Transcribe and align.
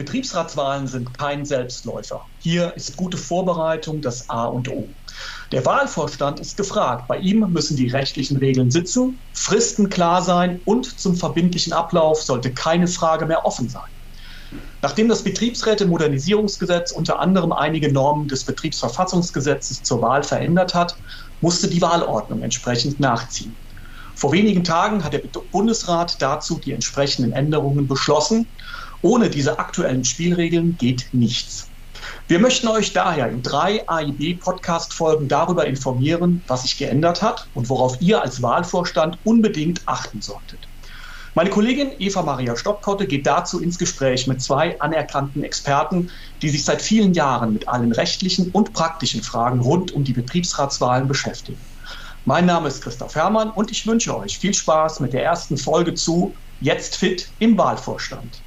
Betriebsratswahlen 0.00 0.86
sind 0.86 1.18
kein 1.18 1.44
Selbstläufer. 1.44 2.24
Hier 2.38 2.74
ist 2.74 2.96
gute 2.96 3.18
Vorbereitung 3.18 4.00
das 4.00 4.30
A 4.30 4.46
und 4.46 4.70
O. 4.70 4.94
Der 5.52 5.66
Wahlvorstand 5.66 6.40
ist 6.40 6.56
gefragt. 6.56 7.06
Bei 7.06 7.18
ihm 7.18 7.40
müssen 7.50 7.76
die 7.76 7.88
rechtlichen 7.88 8.38
Regeln 8.38 8.70
sitzen, 8.70 9.20
Fristen 9.34 9.90
klar 9.90 10.22
sein 10.22 10.62
und 10.64 10.98
zum 10.98 11.16
verbindlichen 11.16 11.74
Ablauf 11.74 12.22
sollte 12.22 12.54
keine 12.54 12.86
Frage 12.86 13.26
mehr 13.26 13.44
offen 13.44 13.68
sein. 13.68 13.82
Nachdem 14.80 15.08
das 15.08 15.22
Betriebsräte-Modernisierungsgesetz 15.22 16.92
unter 16.92 17.18
anderem 17.18 17.52
einige 17.52 17.92
Normen 17.92 18.26
des 18.26 18.46
Betriebsverfassungsgesetzes 18.46 19.82
zur 19.82 20.00
Wahl 20.00 20.22
verändert 20.22 20.72
hat, 20.72 20.96
musste 21.40 21.68
die 21.68 21.82
Wahlordnung 21.82 22.40
entsprechend 22.40 23.00
nachziehen. 23.00 23.58
Vor 24.16 24.32
wenigen 24.32 24.64
Tagen 24.64 25.04
hat 25.04 25.12
der 25.12 25.22
Bundesrat 25.50 26.16
dazu 26.20 26.58
die 26.58 26.72
entsprechenden 26.72 27.32
Änderungen 27.32 27.86
beschlossen 27.86 28.50
ohne 29.02 29.30
diese 29.30 29.58
aktuellen 29.58 30.04
Spielregeln 30.04 30.76
geht 30.76 31.08
nichts. 31.12 31.70
Wir 32.28 32.38
möchten 32.38 32.68
euch 32.68 32.92
daher 32.92 33.28
in 33.28 33.42
drei 33.42 33.86
AIB-Podcast-Folgen 33.88 35.28
darüber 35.28 35.66
informieren, 35.66 36.42
was 36.46 36.62
sich 36.62 36.76
geändert 36.76 37.22
hat 37.22 37.50
und 37.52 37.68
worauf 37.68 38.00
ihr 38.00 38.22
als 38.22 38.42
Wahlvorstand 38.42 39.18
unbedingt 39.24 39.82
achten 39.86 40.20
solltet. 40.20 40.68
Meine 41.34 41.50
Kollegin 41.50 41.92
Eva 41.98 42.22
Maria 42.22 42.56
Stockkotte 42.56 43.06
geht 43.06 43.26
dazu 43.26 43.60
ins 43.60 43.78
Gespräch 43.78 44.26
mit 44.26 44.42
zwei 44.42 44.80
anerkannten 44.80 45.44
Experten, 45.44 46.10
die 46.42 46.48
sich 46.48 46.64
seit 46.64 46.82
vielen 46.82 47.14
Jahren 47.14 47.52
mit 47.52 47.68
allen 47.68 47.92
rechtlichen 47.92 48.50
und 48.50 48.72
praktischen 48.72 49.22
Fragen 49.22 49.60
rund 49.60 49.92
um 49.92 50.02
die 50.02 50.12
Betriebsratswahlen 50.12 51.06
beschäftigen. 51.06 51.60
Mein 52.24 52.46
Name 52.46 52.68
ist 52.68 52.82
Christoph 52.82 53.14
Herrmann 53.14 53.50
und 53.50 53.70
ich 53.70 53.86
wünsche 53.86 54.16
euch 54.16 54.38
viel 54.38 54.54
Spaß 54.54 55.00
mit 55.00 55.12
der 55.12 55.22
ersten 55.22 55.56
Folge 55.56 55.94
zu 55.94 56.34
Jetzt 56.58 56.96
fit 56.96 57.32
im 57.38 57.56
Wahlvorstand. 57.56 58.42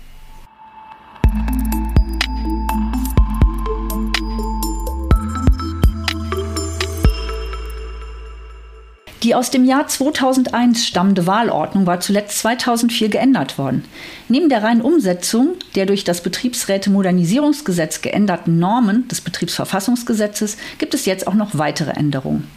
Die 9.24 9.35
aus 9.35 9.52
dem 9.52 9.63
Jahr 9.63 9.88
2001 9.88 10.85
stammende 10.85 11.26
Wahlordnung 11.26 11.85
war 11.85 12.02
zuletzt 12.02 12.40
2004 12.40 13.07
geändert 13.07 13.57
worden. 13.57 13.85
Neben 14.27 14.49
der 14.49 14.63
reinen 14.63 14.82
Umsetzung 14.82 15.55
der 15.76 15.85
durch 15.85 16.04
das 16.04 16.21
Betriebsräte-Modernisierungsgesetz 16.24 18.02
geänderten 18.02 18.60
Normen 18.60 19.07
des 19.07 19.21
Betriebsverfassungsgesetzes 19.21 20.57
gibt 20.77 20.93
es 20.93 21.05
jetzt 21.05 21.26
auch 21.26 21.35
noch 21.35 21.57
weitere 21.57 21.91
Änderungen. 21.91 22.49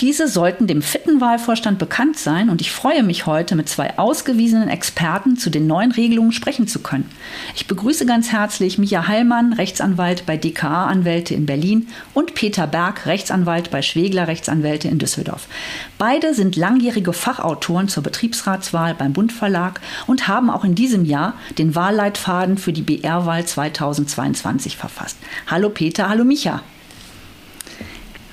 Diese 0.00 0.26
sollten 0.26 0.66
dem 0.66 0.82
fitten 0.82 1.20
Wahlvorstand 1.20 1.78
bekannt 1.78 2.18
sein 2.18 2.50
und 2.50 2.60
ich 2.60 2.72
freue 2.72 3.04
mich 3.04 3.26
heute 3.26 3.54
mit 3.54 3.68
zwei 3.68 3.96
ausgewiesenen 3.96 4.68
Experten 4.68 5.36
zu 5.36 5.50
den 5.50 5.68
neuen 5.68 5.92
Regelungen 5.92 6.32
sprechen 6.32 6.66
zu 6.66 6.80
können. 6.80 7.08
Ich 7.54 7.68
begrüße 7.68 8.04
ganz 8.04 8.32
herzlich 8.32 8.76
Micha 8.76 9.06
Heilmann, 9.06 9.52
Rechtsanwalt 9.52 10.26
bei 10.26 10.36
DKA 10.36 10.86
Anwälte 10.86 11.34
in 11.34 11.46
Berlin 11.46 11.88
und 12.12 12.34
Peter 12.34 12.66
Berg, 12.66 13.06
Rechtsanwalt 13.06 13.70
bei 13.70 13.82
Schwegler 13.82 14.26
Rechtsanwälte 14.26 14.88
in 14.88 14.98
Düsseldorf. 14.98 15.46
Beide 15.96 16.34
sind 16.34 16.56
langjährige 16.56 17.12
Fachautoren 17.12 17.88
zur 17.88 18.02
Betriebsratswahl 18.02 18.94
beim 18.94 19.12
Bund 19.12 19.32
Verlag 19.32 19.80
und 20.08 20.26
haben 20.26 20.50
auch 20.50 20.64
in 20.64 20.74
diesem 20.74 21.04
Jahr 21.04 21.34
den 21.56 21.76
Wahlleitfaden 21.76 22.58
für 22.58 22.72
die 22.72 22.82
BR-Wahl 22.82 23.46
2022 23.46 24.76
verfasst. 24.76 25.18
Hallo 25.46 25.70
Peter, 25.70 26.08
hallo 26.08 26.24
Micha. 26.24 26.62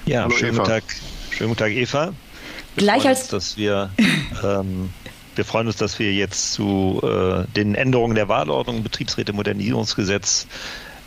Ja, 0.07 0.23
hallo 0.23 0.35
schönen 0.35 0.55
Eva. 0.55 0.63
Tag. 0.63 0.83
Schönen 1.31 1.49
guten 1.49 1.59
Tag, 1.59 1.71
Eva. 1.71 2.13
Wir 2.75 2.83
Gleich 2.83 3.07
als 3.07 3.21
uns, 3.21 3.27
dass 3.29 3.57
wir, 3.57 3.89
ähm, 4.43 4.91
wir 5.35 5.45
freuen 5.45 5.67
uns, 5.67 5.77
dass 5.77 5.97
wir 5.97 6.13
jetzt 6.13 6.53
zu 6.53 7.01
äh, 7.03 7.45
den 7.55 7.75
Änderungen 7.75 8.15
der 8.15 8.27
Wahlordnung 8.27 8.77
im 8.77 8.83
Betriebsräte-Modernisierungsgesetz 8.83 10.47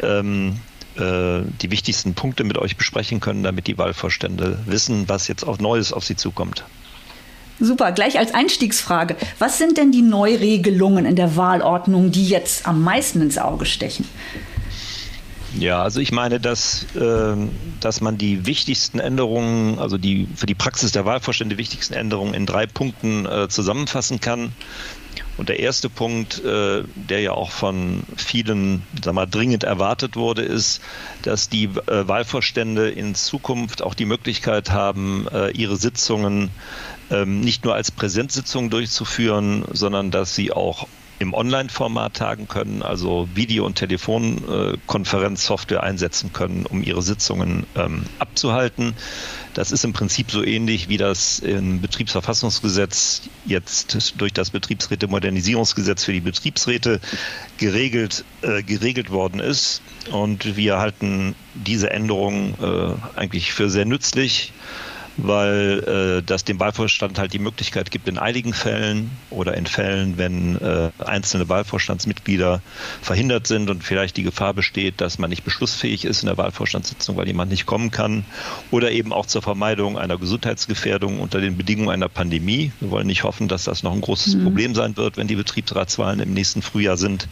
ähm, 0.02 0.56
äh, 0.96 1.42
die 1.60 1.70
wichtigsten 1.70 2.14
Punkte 2.14 2.44
mit 2.44 2.58
euch 2.58 2.76
besprechen 2.76 3.20
können, 3.20 3.42
damit 3.42 3.66
die 3.66 3.78
Wahlvorstände 3.78 4.58
wissen, 4.66 5.08
was 5.08 5.28
jetzt 5.28 5.44
auf 5.44 5.60
Neues 5.60 5.92
auf 5.92 6.04
sie 6.04 6.16
zukommt. 6.16 6.64
Super, 7.60 7.92
gleich 7.92 8.18
als 8.18 8.34
Einstiegsfrage. 8.34 9.16
Was 9.38 9.58
sind 9.58 9.78
denn 9.78 9.92
die 9.92 10.02
Neuregelungen 10.02 11.06
in 11.06 11.16
der 11.16 11.36
Wahlordnung, 11.36 12.10
die 12.10 12.26
jetzt 12.26 12.66
am 12.66 12.82
meisten 12.82 13.20
ins 13.20 13.38
Auge 13.38 13.64
stechen? 13.64 14.08
Ja, 15.58 15.82
also 15.82 16.00
ich 16.00 16.10
meine, 16.10 16.40
dass, 16.40 16.84
äh, 16.96 17.36
dass 17.80 18.00
man 18.00 18.18
die 18.18 18.44
wichtigsten 18.44 18.98
Änderungen, 18.98 19.78
also 19.78 19.98
die 19.98 20.26
für 20.34 20.46
die 20.46 20.54
Praxis 20.54 20.90
der 20.92 21.04
Wahlvorstände 21.04 21.58
wichtigsten 21.58 21.94
Änderungen 21.94 22.34
in 22.34 22.44
drei 22.44 22.66
Punkten 22.66 23.24
äh, 23.26 23.48
zusammenfassen 23.48 24.20
kann. 24.20 24.52
Und 25.36 25.48
der 25.48 25.60
erste 25.60 25.88
Punkt, 25.88 26.44
äh, 26.44 26.82
der 26.94 27.20
ja 27.20 27.32
auch 27.32 27.50
von 27.50 28.02
vielen 28.16 28.82
sag 29.02 29.14
mal, 29.14 29.26
dringend 29.26 29.64
erwartet 29.64 30.16
wurde, 30.16 30.42
ist, 30.42 30.80
dass 31.22 31.48
die 31.48 31.64
äh, 31.64 32.06
Wahlvorstände 32.08 32.90
in 32.90 33.14
Zukunft 33.14 33.82
auch 33.82 33.94
die 33.94 34.04
Möglichkeit 34.04 34.70
haben, 34.70 35.26
äh, 35.32 35.50
ihre 35.50 35.76
Sitzungen 35.76 36.50
ähm, 37.10 37.40
nicht 37.40 37.64
nur 37.64 37.74
als 37.74 37.90
Präsenzsitzungen 37.90 38.70
durchzuführen, 38.70 39.64
sondern 39.72 40.10
dass 40.10 40.34
sie 40.34 40.52
auch 40.52 40.86
im 41.18 41.34
Online-Format 41.34 42.14
tagen 42.14 42.48
können, 42.48 42.82
also 42.82 43.28
Video- 43.34 43.66
und 43.66 43.74
Telefonkonferenzsoftware 43.76 45.82
einsetzen 45.82 46.32
können, 46.32 46.64
um 46.66 46.82
ihre 46.82 47.02
Sitzungen 47.02 47.66
ähm, 47.76 48.04
abzuhalten. 48.18 48.94
Das 49.54 49.70
ist 49.70 49.84
im 49.84 49.92
Prinzip 49.92 50.32
so 50.32 50.44
ähnlich, 50.44 50.88
wie 50.88 50.96
das 50.96 51.38
im 51.38 51.80
Betriebsverfassungsgesetz 51.80 53.22
jetzt 53.46 54.20
durch 54.20 54.32
das 54.32 54.50
Betriebsräte-Modernisierungsgesetz 54.50 56.02
für 56.04 56.12
die 56.12 56.20
Betriebsräte 56.20 57.00
geregelt, 57.58 58.24
äh, 58.42 58.64
geregelt 58.64 59.10
worden 59.10 59.38
ist. 59.38 59.82
Und 60.10 60.56
wir 60.56 60.78
halten 60.78 61.36
diese 61.54 61.90
Änderung 61.90 62.54
äh, 62.60 63.18
eigentlich 63.18 63.52
für 63.52 63.70
sehr 63.70 63.84
nützlich 63.84 64.52
weil 65.16 66.18
äh, 66.20 66.22
das 66.22 66.44
dem 66.44 66.58
Wahlvorstand 66.60 67.18
halt 67.18 67.32
die 67.32 67.38
Möglichkeit 67.38 67.90
gibt, 67.90 68.08
in 68.08 68.18
einigen 68.18 68.52
Fällen 68.52 69.10
oder 69.30 69.56
in 69.56 69.66
Fällen, 69.66 70.18
wenn 70.18 70.60
äh, 70.60 70.90
einzelne 71.04 71.48
Wahlvorstandsmitglieder 71.48 72.60
verhindert 73.00 73.46
sind 73.46 73.70
und 73.70 73.84
vielleicht 73.84 74.16
die 74.16 74.22
Gefahr 74.22 74.54
besteht, 74.54 75.00
dass 75.00 75.18
man 75.18 75.30
nicht 75.30 75.44
beschlussfähig 75.44 76.04
ist 76.04 76.22
in 76.22 76.26
der 76.26 76.36
Wahlvorstandssitzung, 76.36 77.16
weil 77.16 77.26
jemand 77.26 77.50
nicht 77.50 77.66
kommen 77.66 77.90
kann, 77.90 78.24
oder 78.70 78.90
eben 78.90 79.12
auch 79.12 79.26
zur 79.26 79.42
Vermeidung 79.42 79.98
einer 79.98 80.18
Gesundheitsgefährdung 80.18 81.20
unter 81.20 81.40
den 81.40 81.56
Bedingungen 81.56 81.90
einer 81.90 82.08
Pandemie. 82.08 82.72
Wir 82.80 82.90
wollen 82.90 83.06
nicht 83.06 83.22
hoffen, 83.22 83.48
dass 83.48 83.64
das 83.64 83.82
noch 83.82 83.92
ein 83.92 84.00
großes 84.00 84.36
mhm. 84.36 84.44
Problem 84.44 84.74
sein 84.74 84.96
wird, 84.96 85.16
wenn 85.16 85.28
die 85.28 85.36
Betriebsratswahlen 85.36 86.20
im 86.20 86.34
nächsten 86.34 86.62
Frühjahr 86.62 86.96
sind. 86.96 87.28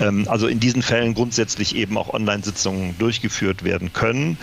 Ähm, 0.00 0.26
also 0.28 0.48
in 0.48 0.60
diesen 0.60 0.82
Fällen 0.82 1.14
grundsätzlich 1.14 1.76
eben 1.76 1.96
auch 1.98 2.12
Online-Sitzungen 2.12 2.96
durchgeführt 2.98 3.62
werden 3.62 3.92
können. 3.92 4.38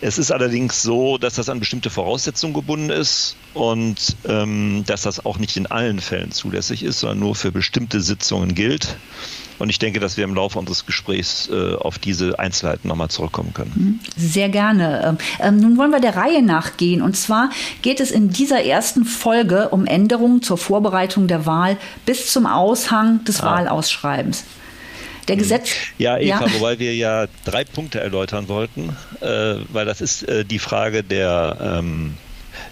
Es 0.00 0.18
ist 0.18 0.30
allerdings 0.30 0.82
so, 0.82 1.18
dass 1.18 1.34
das 1.34 1.48
an 1.48 1.58
bestimmte 1.58 1.90
Voraussetzungen 1.90 2.54
gebunden 2.54 2.90
ist 2.90 3.36
und 3.54 4.16
ähm, 4.28 4.84
dass 4.86 5.02
das 5.02 5.24
auch 5.26 5.38
nicht 5.38 5.56
in 5.56 5.66
allen 5.66 6.00
Fällen 6.00 6.30
zulässig 6.30 6.84
ist, 6.84 7.00
sondern 7.00 7.18
nur 7.18 7.34
für 7.34 7.50
bestimmte 7.50 8.00
Sitzungen 8.00 8.54
gilt. 8.54 8.96
Und 9.58 9.70
ich 9.70 9.80
denke, 9.80 9.98
dass 9.98 10.16
wir 10.16 10.22
im 10.22 10.34
Laufe 10.34 10.58
unseres 10.58 10.86
Gesprächs 10.86 11.48
äh, 11.52 11.74
auf 11.74 11.98
diese 11.98 12.38
Einzelheiten 12.38 12.86
nochmal 12.86 13.08
zurückkommen 13.08 13.52
können. 13.54 13.72
Mhm. 13.74 14.00
Sehr 14.16 14.48
gerne. 14.48 15.04
Ähm, 15.04 15.18
ähm, 15.40 15.60
nun 15.60 15.76
wollen 15.76 15.90
wir 15.90 16.00
der 16.00 16.14
Reihe 16.14 16.42
nachgehen. 16.42 17.02
Und 17.02 17.16
zwar 17.16 17.50
geht 17.82 17.98
es 17.98 18.12
in 18.12 18.30
dieser 18.30 18.62
ersten 18.64 19.04
Folge 19.04 19.70
um 19.70 19.84
Änderungen 19.84 20.42
zur 20.42 20.58
Vorbereitung 20.58 21.26
der 21.26 21.44
Wahl 21.44 21.76
bis 22.06 22.32
zum 22.32 22.46
Aushang 22.46 23.24
des 23.24 23.40
ah. 23.40 23.56
Wahlausschreibens. 23.56 24.44
Der 25.28 25.36
hm. 25.36 25.42
Gesetz. 25.42 25.70
Ja, 25.98 26.18
Eva, 26.18 26.46
ja. 26.46 26.54
wobei 26.54 26.78
wir 26.78 26.94
ja 26.94 27.26
drei 27.44 27.64
Punkte 27.64 28.00
erläutern 28.00 28.48
wollten, 28.48 28.96
äh, 29.20 29.56
weil 29.68 29.84
das 29.84 30.00
ist 30.00 30.22
äh, 30.24 30.44
die 30.44 30.58
Frage 30.58 31.02
der. 31.02 31.56
Ähm, 31.60 32.14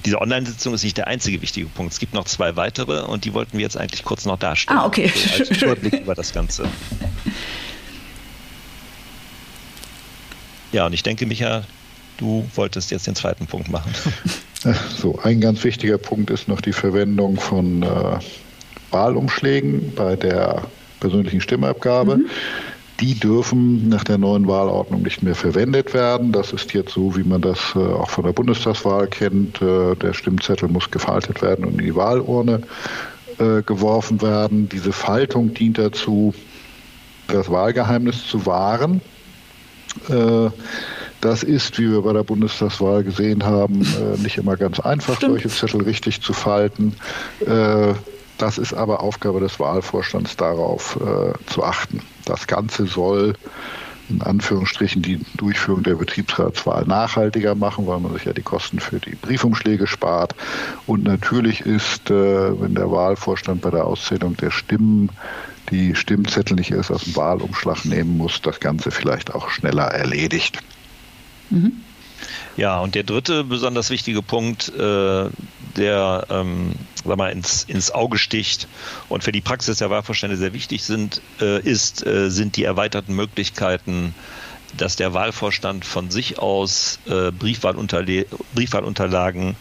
diese 0.05 0.21
Online-Sitzung 0.21 0.75
ist 0.75 0.83
nicht 0.83 0.97
der 0.97 1.07
einzige 1.07 1.43
wichtige 1.43 1.67
Punkt. 1.67 1.93
Es 1.93 2.01
gibt 2.01 2.13
noch 2.13 2.25
zwei 2.25 2.57
weitere 2.57 3.03
und 3.03 3.25
die 3.25 3.35
wollten 3.35 3.59
wir 3.59 3.63
jetzt 3.63 3.77
eigentlich 3.77 4.03
kurz 4.03 4.25
noch 4.25 4.39
darstellen. 4.39 4.79
Ah, 4.79 4.87
okay. 4.87 5.13
So 5.15 5.45
als 5.45 5.51
Überblick 5.63 5.95
über 5.95 6.15
das 6.15 6.33
Ganze. 6.33 6.69
Ja, 10.73 10.87
und 10.87 10.93
ich 10.93 11.03
denke, 11.03 11.27
Micha, 11.27 11.65
du 12.19 12.49
wolltest 12.55 12.91
jetzt 12.91 13.07
den 13.07 13.15
zweiten 13.15 13.47
Punkt 13.47 13.71
machen. 13.71 13.93
So, 14.97 15.19
ein 15.23 15.41
ganz 15.41 15.63
wichtiger 15.63 15.99
Punkt 15.99 16.31
ist 16.31 16.49
noch 16.49 16.61
die 16.61 16.73
Verwendung 16.73 17.37
von 17.37 17.83
äh, 17.83 18.19
Wahlumschlägen 18.91 19.95
bei 19.95 20.17
der 20.17 20.63
persönlichen 21.01 21.41
Stimmabgabe. 21.41 22.19
Mhm. 22.19 22.27
Die 23.01 23.15
dürfen 23.15 23.91
nach 23.91 24.05
der 24.05 24.17
neuen 24.17 24.49
Wahlordnung 24.49 25.03
nicht 25.03 25.23
mehr 25.23 25.35
verwendet 25.35 25.93
werden. 25.93 26.33
Das 26.33 26.53
ist 26.53 26.73
jetzt 26.73 26.93
so, 26.93 27.15
wie 27.15 27.25
man 27.25 27.43
das 27.43 27.59
äh, 27.75 27.79
auch 27.79 28.09
von 28.09 28.25
der 28.25 28.33
Bundestagswahl 28.33 29.07
kennt. 29.09 29.61
Äh, 29.61 29.95
der 29.97 30.15
Stimmzettel 30.15 30.69
muss 30.69 30.91
gefaltet 30.91 31.43
werden 31.43 31.67
und 31.67 31.79
in 31.79 31.85
die 31.85 31.95
Wahlurne 31.95 32.63
äh, 33.39 33.61
geworfen 33.63 34.23
werden. 34.23 34.71
Diese 34.71 34.93
Faltung 34.93 35.53
dient 35.53 35.77
dazu, 35.77 36.33
das 37.29 37.51
Wahlgeheimnis 37.51 38.27
zu 38.27 38.47
wahren. 38.47 39.01
Das 41.21 41.43
ist, 41.43 41.79
wie 41.79 41.91
wir 41.91 42.03
bei 42.03 42.13
der 42.13 42.23
Bundestagswahl 42.23 43.03
gesehen 43.03 43.43
haben, 43.45 43.85
nicht 44.23 44.37
immer 44.37 44.57
ganz 44.57 44.79
einfach, 44.79 45.17
Stimmt. 45.17 45.33
solche 45.33 45.49
Zettel 45.49 45.83
richtig 45.83 46.21
zu 46.21 46.35
falten. 46.35 46.95
Das 48.39 48.59
ist 48.59 48.75
aber 48.75 49.01
Aufgabe 49.01 49.41
des 49.41 49.59
Wahlvorstands, 49.59 50.37
darauf 50.37 50.97
äh, 50.97 51.33
zu 51.47 51.65
achten. 51.65 52.03
Das 52.25 52.47
Ganze 52.47 52.87
soll 52.87 53.35
in 54.09 54.23
Anführungsstrichen 54.23 55.03
die 55.03 55.21
Durchführung 55.37 55.83
der 55.83 55.97
Betriebsratswahl 55.97 56.85
nachhaltiger 56.85 57.55
machen, 57.55 57.87
weil 57.87 57.99
man 57.99 58.13
sich 58.13 58.25
ja 58.25 58.33
die 58.33 58.43
Kosten 58.43 58.79
für 58.79 59.01
die 59.01 59.17
Briefumschläge 59.17 59.87
spart. 59.87 60.35
Und 60.87 61.05
natürlich 61.05 61.63
ist, 61.63 62.11
äh, 62.11 62.61
wenn 62.61 62.75
der 62.75 62.91
Wahlvorstand 62.91 63.63
bei 63.63 63.71
der 63.71 63.85
Auszählung 63.85 64.37
der 64.37 64.51
Stimmen 64.51 65.11
die 65.71 65.95
Stimmzettel 65.97 66.55
nicht 66.55 66.71
erst 66.71 66.93
aus 66.93 67.05
dem 67.05 67.17
Wahlumschlag 67.17 67.85
nehmen 67.85 68.17
muss, 68.17 68.41
das 68.41 68.61
Ganze 68.61 68.91
vielleicht 68.91 69.35
auch 69.35 69.51
schneller 69.51 69.87
erledigt. 69.87 70.59
Mhm. 71.51 71.73
Ja, 72.57 72.81
und 72.81 72.95
der 72.95 73.03
dritte 73.03 73.45
besonders 73.45 73.91
wichtige 73.91 74.23
Punkt, 74.23 74.73
äh, 74.75 75.29
der 75.77 76.27
ähm, 76.31 76.73
sag 77.05 77.17
mal, 77.17 77.31
ins, 77.31 77.65
ins 77.65 77.91
Auge 77.91 78.19
sticht 78.19 78.69
und 79.09 79.25
für 79.25 79.33
die 79.33 79.41
Praxis 79.41 79.79
der 79.79 79.91
Wahlvorstände 79.91 80.37
sehr 80.37 80.53
wichtig 80.53 80.85
sind, 80.85 81.21
äh, 81.41 81.61
ist, 81.61 82.07
äh, 82.07 82.31
sind 82.31 82.57
die 82.57 82.65
erweiterten 82.65 83.15
Möglichkeiten, 83.15 84.15
dass 84.77 84.97
der 84.97 85.15
Wahlvorstand 85.15 85.85
von 85.85 86.11
sich 86.11 86.39
aus 86.39 86.99
äh, 87.07 87.31
Briefwahlunterle 87.31 88.27
Briefwahlunterlagen 88.55 89.57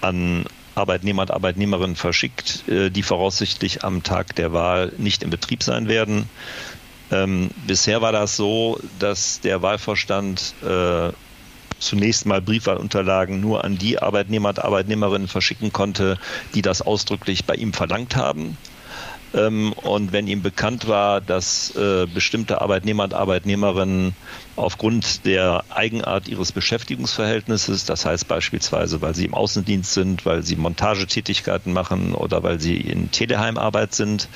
an 0.00 0.44
Arbeitnehmer 0.74 1.22
und 1.22 1.30
Arbeitnehmerinnen 1.30 1.96
verschickt, 1.96 2.68
äh, 2.68 2.90
die 2.90 3.02
voraussichtlich 3.02 3.84
am 3.84 4.02
Tag 4.02 4.34
der 4.36 4.52
Wahl 4.52 4.92
nicht 4.96 5.22
in 5.22 5.30
Betrieb 5.30 5.62
sein 5.62 5.88
werden. 5.88 6.28
Ähm, 7.10 7.50
bisher 7.66 8.02
war 8.02 8.12
das 8.12 8.36
so, 8.36 8.78
dass 8.98 9.40
der 9.40 9.62
Wahlvorstand 9.62 10.54
äh, 10.62 11.10
zunächst 11.78 12.26
mal 12.26 12.40
Briefwahlunterlagen 12.40 13.40
nur 13.40 13.64
an 13.64 13.78
die 13.78 14.00
Arbeitnehmer 14.00 14.50
und 14.50 14.64
Arbeitnehmerinnen 14.64 15.28
verschicken 15.28 15.72
konnte, 15.72 16.18
die 16.54 16.62
das 16.62 16.82
ausdrücklich 16.82 17.44
bei 17.44 17.54
ihm 17.54 17.72
verlangt 17.72 18.16
haben. 18.16 18.56
Ähm, 19.34 19.72
und 19.74 20.12
wenn 20.12 20.26
ihm 20.26 20.42
bekannt 20.42 20.88
war, 20.88 21.20
dass 21.20 21.74
äh, 21.76 22.06
bestimmte 22.06 22.62
Arbeitnehmer 22.62 23.04
und 23.04 23.14
Arbeitnehmerinnen 23.14 24.14
aufgrund 24.56 25.26
der 25.26 25.64
Eigenart 25.68 26.28
ihres 26.28 26.52
Beschäftigungsverhältnisses, 26.52 27.84
das 27.84 28.06
heißt 28.06 28.26
beispielsweise, 28.26 29.02
weil 29.02 29.14
sie 29.14 29.26
im 29.26 29.34
Außendienst 29.34 29.92
sind, 29.92 30.24
weil 30.24 30.42
sie 30.42 30.56
Montagetätigkeiten 30.56 31.72
machen 31.72 32.14
oder 32.14 32.42
weil 32.42 32.58
sie 32.58 32.76
in 32.76 33.10
Teleheimarbeit 33.10 33.94
sind, 33.94 34.28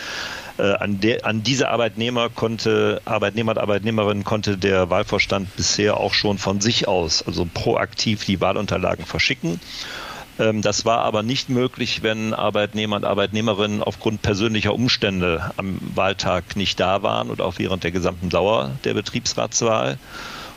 an, 0.58 1.00
der, 1.00 1.24
an 1.24 1.42
diese 1.42 1.68
Arbeitnehmer 1.68 2.28
konnte, 2.28 3.00
Arbeitnehmer 3.04 3.52
und 3.52 3.58
Arbeitnehmerinnen 3.58 4.24
konnte 4.24 4.56
der 4.58 4.90
Wahlvorstand 4.90 5.56
bisher 5.56 5.96
auch 5.96 6.14
schon 6.14 6.38
von 6.38 6.60
sich 6.60 6.88
aus, 6.88 7.26
also 7.26 7.48
proaktiv 7.52 8.24
die 8.24 8.40
Wahlunterlagen 8.40 9.06
verschicken. 9.06 9.60
Ähm, 10.38 10.62
das 10.62 10.84
war 10.84 10.98
aber 11.00 11.22
nicht 11.22 11.48
möglich, 11.48 12.02
wenn 12.02 12.34
Arbeitnehmer 12.34 12.96
und 12.96 13.04
Arbeitnehmerinnen 13.04 13.82
aufgrund 13.82 14.22
persönlicher 14.22 14.74
Umstände 14.74 15.52
am 15.56 15.78
Wahltag 15.94 16.56
nicht 16.56 16.80
da 16.80 17.02
waren 17.02 17.30
und 17.30 17.40
auch 17.40 17.54
während 17.58 17.84
der 17.84 17.90
gesamten 17.90 18.28
Dauer 18.28 18.72
der 18.84 18.94
Betriebsratswahl. 18.94 19.98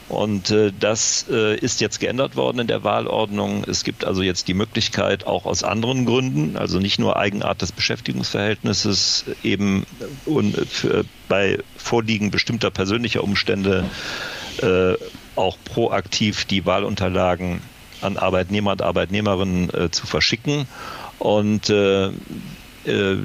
Und 0.08 0.52
äh, 0.52 0.72
das 0.80 1.26
äh, 1.32 1.56
ist 1.58 1.82
jetzt 1.82 2.00
geändert 2.00 2.36
worden 2.36 2.60
in 2.60 2.68
der 2.68 2.84
Wahlordnung. 2.84 3.64
Es 3.68 3.84
gibt 3.84 4.06
also 4.06 4.22
jetzt 4.22 4.48
die 4.48 4.54
Möglichkeit, 4.54 5.26
auch 5.26 5.46
aus 5.46 5.64
anderen 5.64 6.06
Gründen, 6.06 6.58
also 6.58 6.80
nicht 6.80 7.00
nur 7.00 7.18
Eigenart 7.18 7.62
des 7.62 7.72
Beschäftigungsverhältnisses, 7.72 9.26
eben 9.44 9.86
und 10.26 10.56
für, 10.68 11.06
bei 11.28 11.58
Vorliegen 11.76 12.30
bestimmter 12.30 12.70
persönlicher 12.70 13.24
Umstände 13.24 13.86
äh, 14.62 14.94
auch 15.36 15.58
proaktiv 15.66 16.46
die 16.46 16.66
Wahlunterlagen 16.66 17.62
an 18.02 18.18
Arbeitnehmer 18.18 18.74
und 18.74 18.84
Arbeitnehmerinnen 18.84 19.74
äh, 19.74 19.92
zu 19.92 20.06
verschicken. 20.06 20.68
Und 21.18 21.70
äh, 21.70 22.08
äh, 22.86 23.18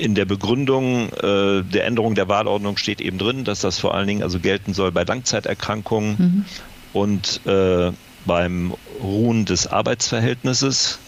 in 0.00 0.14
der 0.14 0.24
Begründung 0.24 1.10
äh, 1.12 1.62
der 1.62 1.84
Änderung 1.84 2.14
der 2.14 2.28
Wahlordnung 2.28 2.76
steht 2.76 3.00
eben 3.00 3.18
drin, 3.18 3.44
dass 3.44 3.60
das 3.60 3.78
vor 3.78 3.94
allen 3.94 4.08
Dingen 4.08 4.22
also 4.22 4.40
gelten 4.40 4.72
soll 4.72 4.90
bei 4.92 5.04
Langzeiterkrankungen 5.04 6.16
mhm. 6.18 6.44
und 6.92 7.40
äh, 7.46 7.92
beim 8.24 8.74
Ruhen 9.02 9.44
des 9.44 9.66
Arbeitsverhältnisses. 9.66 10.98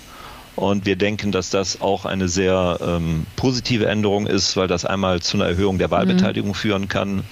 Und 0.54 0.84
wir 0.84 0.96
denken, 0.96 1.32
dass 1.32 1.48
das 1.48 1.80
auch 1.80 2.04
eine 2.04 2.28
sehr 2.28 2.78
ähm, 2.82 3.24
positive 3.36 3.86
Änderung 3.86 4.26
ist, 4.26 4.54
weil 4.58 4.68
das 4.68 4.84
einmal 4.84 5.22
zu 5.22 5.38
einer 5.38 5.46
Erhöhung 5.46 5.78
der 5.78 5.90
Wahlbeteiligung 5.90 6.50
mhm. 6.50 6.54
führen 6.54 6.88
kann 6.88 7.24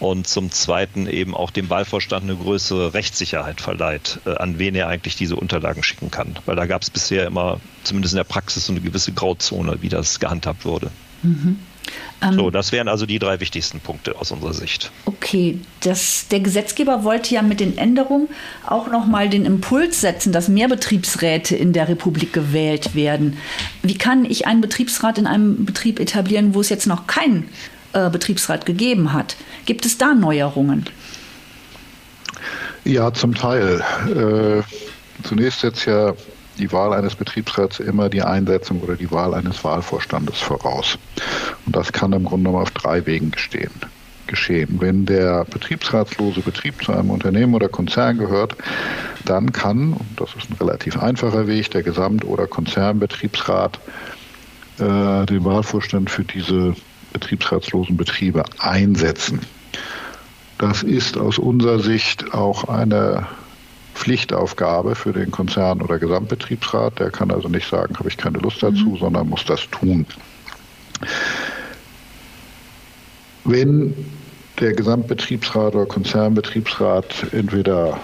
und 0.00 0.26
zum 0.26 0.50
Zweiten 0.50 1.06
eben 1.06 1.34
auch 1.34 1.50
dem 1.50 1.70
Wahlvorstand 1.70 2.24
eine 2.24 2.36
größere 2.36 2.94
Rechtssicherheit 2.94 3.60
verleiht, 3.60 4.20
äh, 4.26 4.34
an 4.36 4.58
wen 4.58 4.74
er 4.74 4.88
eigentlich 4.88 5.16
diese 5.16 5.36
Unterlagen 5.36 5.82
schicken 5.82 6.10
kann. 6.10 6.36
Weil 6.46 6.56
da 6.56 6.66
gab 6.66 6.82
es 6.82 6.90
bisher 6.90 7.26
immer, 7.26 7.60
zumindest 7.84 8.14
in 8.14 8.18
der 8.18 8.24
Praxis, 8.24 8.66
so 8.66 8.72
eine 8.72 8.80
gewisse 8.80 9.12
Grauzone, 9.12 9.78
wie 9.80 9.88
das 9.88 10.20
gehandhabt 10.20 10.64
wurde. 10.64 10.90
Mhm. 11.22 11.58
Ähm, 12.22 12.34
so, 12.34 12.50
das 12.50 12.72
wären 12.72 12.88
also 12.88 13.06
die 13.06 13.18
drei 13.18 13.40
wichtigsten 13.40 13.80
Punkte 13.80 14.16
aus 14.18 14.32
unserer 14.32 14.54
Sicht. 14.54 14.90
Okay, 15.04 15.58
das, 15.80 16.28
der 16.28 16.40
Gesetzgeber 16.40 17.04
wollte 17.04 17.34
ja 17.34 17.42
mit 17.42 17.60
den 17.60 17.76
Änderungen 17.76 18.28
auch 18.66 18.90
nochmal 18.90 19.28
den 19.28 19.44
Impuls 19.44 20.00
setzen, 20.00 20.32
dass 20.32 20.48
mehr 20.48 20.68
Betriebsräte 20.68 21.56
in 21.56 21.72
der 21.72 21.88
Republik 21.88 22.32
gewählt 22.32 22.94
werden. 22.94 23.36
Wie 23.82 23.98
kann 23.98 24.24
ich 24.24 24.46
einen 24.46 24.60
Betriebsrat 24.60 25.18
in 25.18 25.26
einem 25.26 25.64
Betrieb 25.64 26.00
etablieren, 26.00 26.54
wo 26.54 26.60
es 26.60 26.68
jetzt 26.68 26.86
noch 26.86 27.06
keinen 27.06 27.48
äh, 27.94 28.10
Betriebsrat 28.10 28.66
gegeben 28.66 29.12
hat. 29.12 29.36
Gibt 29.66 29.86
es 29.86 29.98
da 29.98 30.14
Neuerungen? 30.14 30.84
Ja, 32.84 33.12
zum 33.14 33.34
Teil. 33.34 33.82
Äh, 34.08 34.62
zunächst 35.26 35.60
setzt 35.60 35.86
ja 35.86 36.12
die 36.58 36.70
Wahl 36.70 36.92
eines 36.92 37.14
Betriebsrats 37.14 37.80
immer 37.80 38.08
die 38.08 38.22
Einsetzung 38.22 38.80
oder 38.80 38.96
die 38.96 39.10
Wahl 39.10 39.34
eines 39.34 39.64
Wahlvorstandes 39.64 40.38
voraus. 40.38 40.98
Und 41.66 41.74
das 41.74 41.92
kann 41.92 42.12
im 42.12 42.24
Grunde 42.24 42.44
genommen 42.44 42.62
auf 42.62 42.70
drei 42.70 43.04
Wegen 43.06 43.30
gestehen, 43.30 43.72
geschehen. 44.26 44.76
Wenn 44.80 45.06
der 45.06 45.44
betriebsratslose 45.46 46.40
Betrieb 46.40 46.84
zu 46.84 46.92
einem 46.92 47.10
Unternehmen 47.10 47.54
oder 47.54 47.68
Konzern 47.68 48.18
gehört, 48.18 48.56
dann 49.24 49.52
kann, 49.52 49.94
und 49.94 50.08
das 50.16 50.34
ist 50.36 50.50
ein 50.50 50.56
relativ 50.60 50.98
einfacher 50.98 51.46
Weg, 51.46 51.70
der 51.70 51.82
Gesamt- 51.82 52.24
oder 52.24 52.46
Konzernbetriebsrat 52.46 53.78
äh, 54.78 55.26
den 55.26 55.44
Wahlvorstand 55.44 56.10
für 56.10 56.24
diese 56.24 56.74
betriebsratslosen 57.14 57.96
Betriebe 57.96 58.44
einsetzen. 58.58 59.40
Das 60.58 60.82
ist 60.82 61.16
aus 61.16 61.38
unserer 61.38 61.78
Sicht 61.78 62.34
auch 62.34 62.64
eine 62.68 63.26
Pflichtaufgabe 63.94 64.94
für 64.94 65.12
den 65.12 65.30
Konzern- 65.30 65.80
oder 65.80 65.98
Gesamtbetriebsrat. 65.98 66.98
Der 66.98 67.10
kann 67.10 67.30
also 67.30 67.48
nicht 67.48 67.68
sagen, 67.68 67.96
habe 67.98 68.08
ich 68.08 68.18
keine 68.18 68.38
Lust 68.38 68.62
dazu, 68.62 68.90
mhm. 68.90 68.98
sondern 68.98 69.28
muss 69.28 69.44
das 69.46 69.68
tun. 69.70 70.06
Wenn 73.44 73.94
der 74.60 74.72
Gesamtbetriebsrat 74.72 75.74
oder 75.74 75.86
Konzernbetriebsrat 75.86 77.32
entweder 77.32 77.98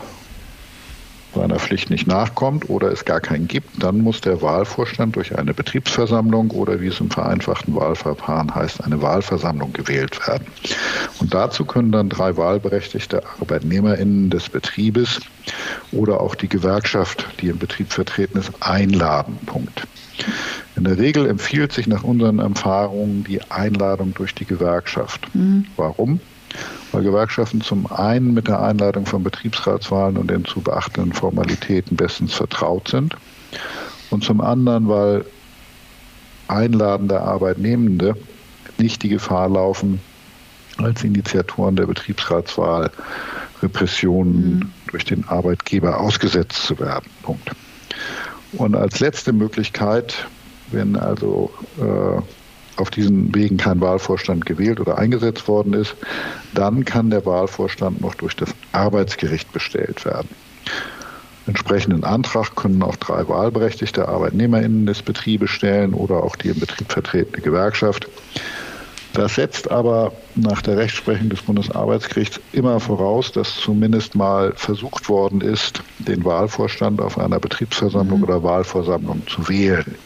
seiner 1.34 1.58
Pflicht 1.58 1.90
nicht 1.90 2.06
nachkommt 2.06 2.68
oder 2.68 2.90
es 2.90 3.04
gar 3.04 3.20
keinen 3.20 3.48
gibt, 3.48 3.82
dann 3.82 3.98
muss 3.98 4.20
der 4.20 4.42
Wahlvorstand 4.42 5.16
durch 5.16 5.36
eine 5.36 5.54
Betriebsversammlung 5.54 6.50
oder 6.50 6.80
wie 6.80 6.88
es 6.88 7.00
im 7.00 7.10
vereinfachten 7.10 7.74
Wahlverfahren 7.74 8.54
heißt, 8.54 8.84
eine 8.84 9.00
Wahlversammlung 9.00 9.72
gewählt 9.72 10.26
werden. 10.26 10.46
Und 11.20 11.32
dazu 11.32 11.64
können 11.64 11.92
dann 11.92 12.08
drei 12.08 12.36
wahlberechtigte 12.36 13.22
ArbeitnehmerInnen 13.38 14.30
des 14.30 14.48
Betriebes 14.48 15.20
oder 15.92 16.20
auch 16.20 16.34
die 16.34 16.48
Gewerkschaft, 16.48 17.26
die 17.40 17.48
im 17.48 17.58
Betrieb 17.58 17.92
vertreten 17.92 18.38
ist, 18.38 18.50
einladen. 18.60 19.38
Punkt. 19.46 19.86
In 20.76 20.84
der 20.84 20.98
Regel 20.98 21.26
empfiehlt 21.26 21.72
sich 21.72 21.86
nach 21.86 22.02
unseren 22.02 22.38
Erfahrungen 22.38 23.24
die 23.24 23.40
Einladung 23.50 24.14
durch 24.14 24.34
die 24.34 24.44
Gewerkschaft. 24.44 25.28
Mhm. 25.34 25.66
Warum? 25.76 26.20
Weil 26.92 27.02
Gewerkschaften 27.02 27.60
zum 27.60 27.90
einen 27.90 28.34
mit 28.34 28.48
der 28.48 28.60
Einleitung 28.60 29.06
von 29.06 29.22
Betriebsratswahlen 29.22 30.16
und 30.16 30.30
den 30.30 30.44
zu 30.44 30.60
beachtenden 30.60 31.12
Formalitäten 31.12 31.96
bestens 31.96 32.34
vertraut 32.34 32.88
sind 32.88 33.16
und 34.10 34.24
zum 34.24 34.40
anderen, 34.40 34.88
weil 34.88 35.24
einladende 36.48 37.20
Arbeitnehmende 37.20 38.16
nicht 38.78 39.02
die 39.02 39.08
Gefahr 39.08 39.48
laufen, 39.48 40.00
als 40.78 41.04
Initiatoren 41.04 41.76
der 41.76 41.86
Betriebsratswahl 41.86 42.90
Repressionen 43.62 44.56
mhm. 44.56 44.72
durch 44.90 45.04
den 45.04 45.28
Arbeitgeber 45.28 46.00
ausgesetzt 46.00 46.62
zu 46.62 46.78
werden. 46.78 47.10
Punkt. 47.22 47.50
Und 48.52 48.74
als 48.74 49.00
letzte 49.00 49.32
Möglichkeit, 49.32 50.26
wenn 50.72 50.96
also 50.96 51.52
äh, 51.78 52.20
auf 52.76 52.90
diesen 52.90 53.34
Wegen 53.34 53.56
kein 53.56 53.80
Wahlvorstand 53.80 54.46
gewählt 54.46 54.80
oder 54.80 54.98
eingesetzt 54.98 55.48
worden 55.48 55.74
ist, 55.74 55.96
dann 56.54 56.84
kann 56.84 57.10
der 57.10 57.26
Wahlvorstand 57.26 58.00
noch 58.00 58.14
durch 58.14 58.36
das 58.36 58.50
Arbeitsgericht 58.72 59.52
bestellt 59.52 60.04
werden. 60.04 60.28
Entsprechenden 61.46 62.04
Antrag 62.04 62.54
können 62.54 62.82
auch 62.82 62.96
drei 62.96 63.26
wahlberechtigte 63.26 64.06
ArbeitnehmerInnen 64.08 64.86
des 64.86 65.02
Betriebes 65.02 65.50
stellen 65.50 65.94
oder 65.94 66.22
auch 66.22 66.36
die 66.36 66.48
im 66.48 66.60
Betrieb 66.60 66.92
vertretene 66.92 67.42
Gewerkschaft. 67.42 68.06
Das 69.14 69.34
setzt 69.34 69.70
aber 69.70 70.12
nach 70.36 70.62
der 70.62 70.76
Rechtsprechung 70.76 71.30
des 71.30 71.42
Bundesarbeitsgerichts 71.42 72.40
immer 72.52 72.78
voraus, 72.78 73.32
dass 73.32 73.56
zumindest 73.56 74.14
mal 74.14 74.52
versucht 74.54 75.08
worden 75.08 75.40
ist, 75.40 75.82
den 75.98 76.24
Wahlvorstand 76.24 77.00
auf 77.00 77.18
einer 77.18 77.40
Betriebsversammlung 77.40 78.18
mhm. 78.18 78.24
oder 78.24 78.42
Wahlversammlung 78.44 79.26
zu 79.26 79.48
wählen. 79.48 79.96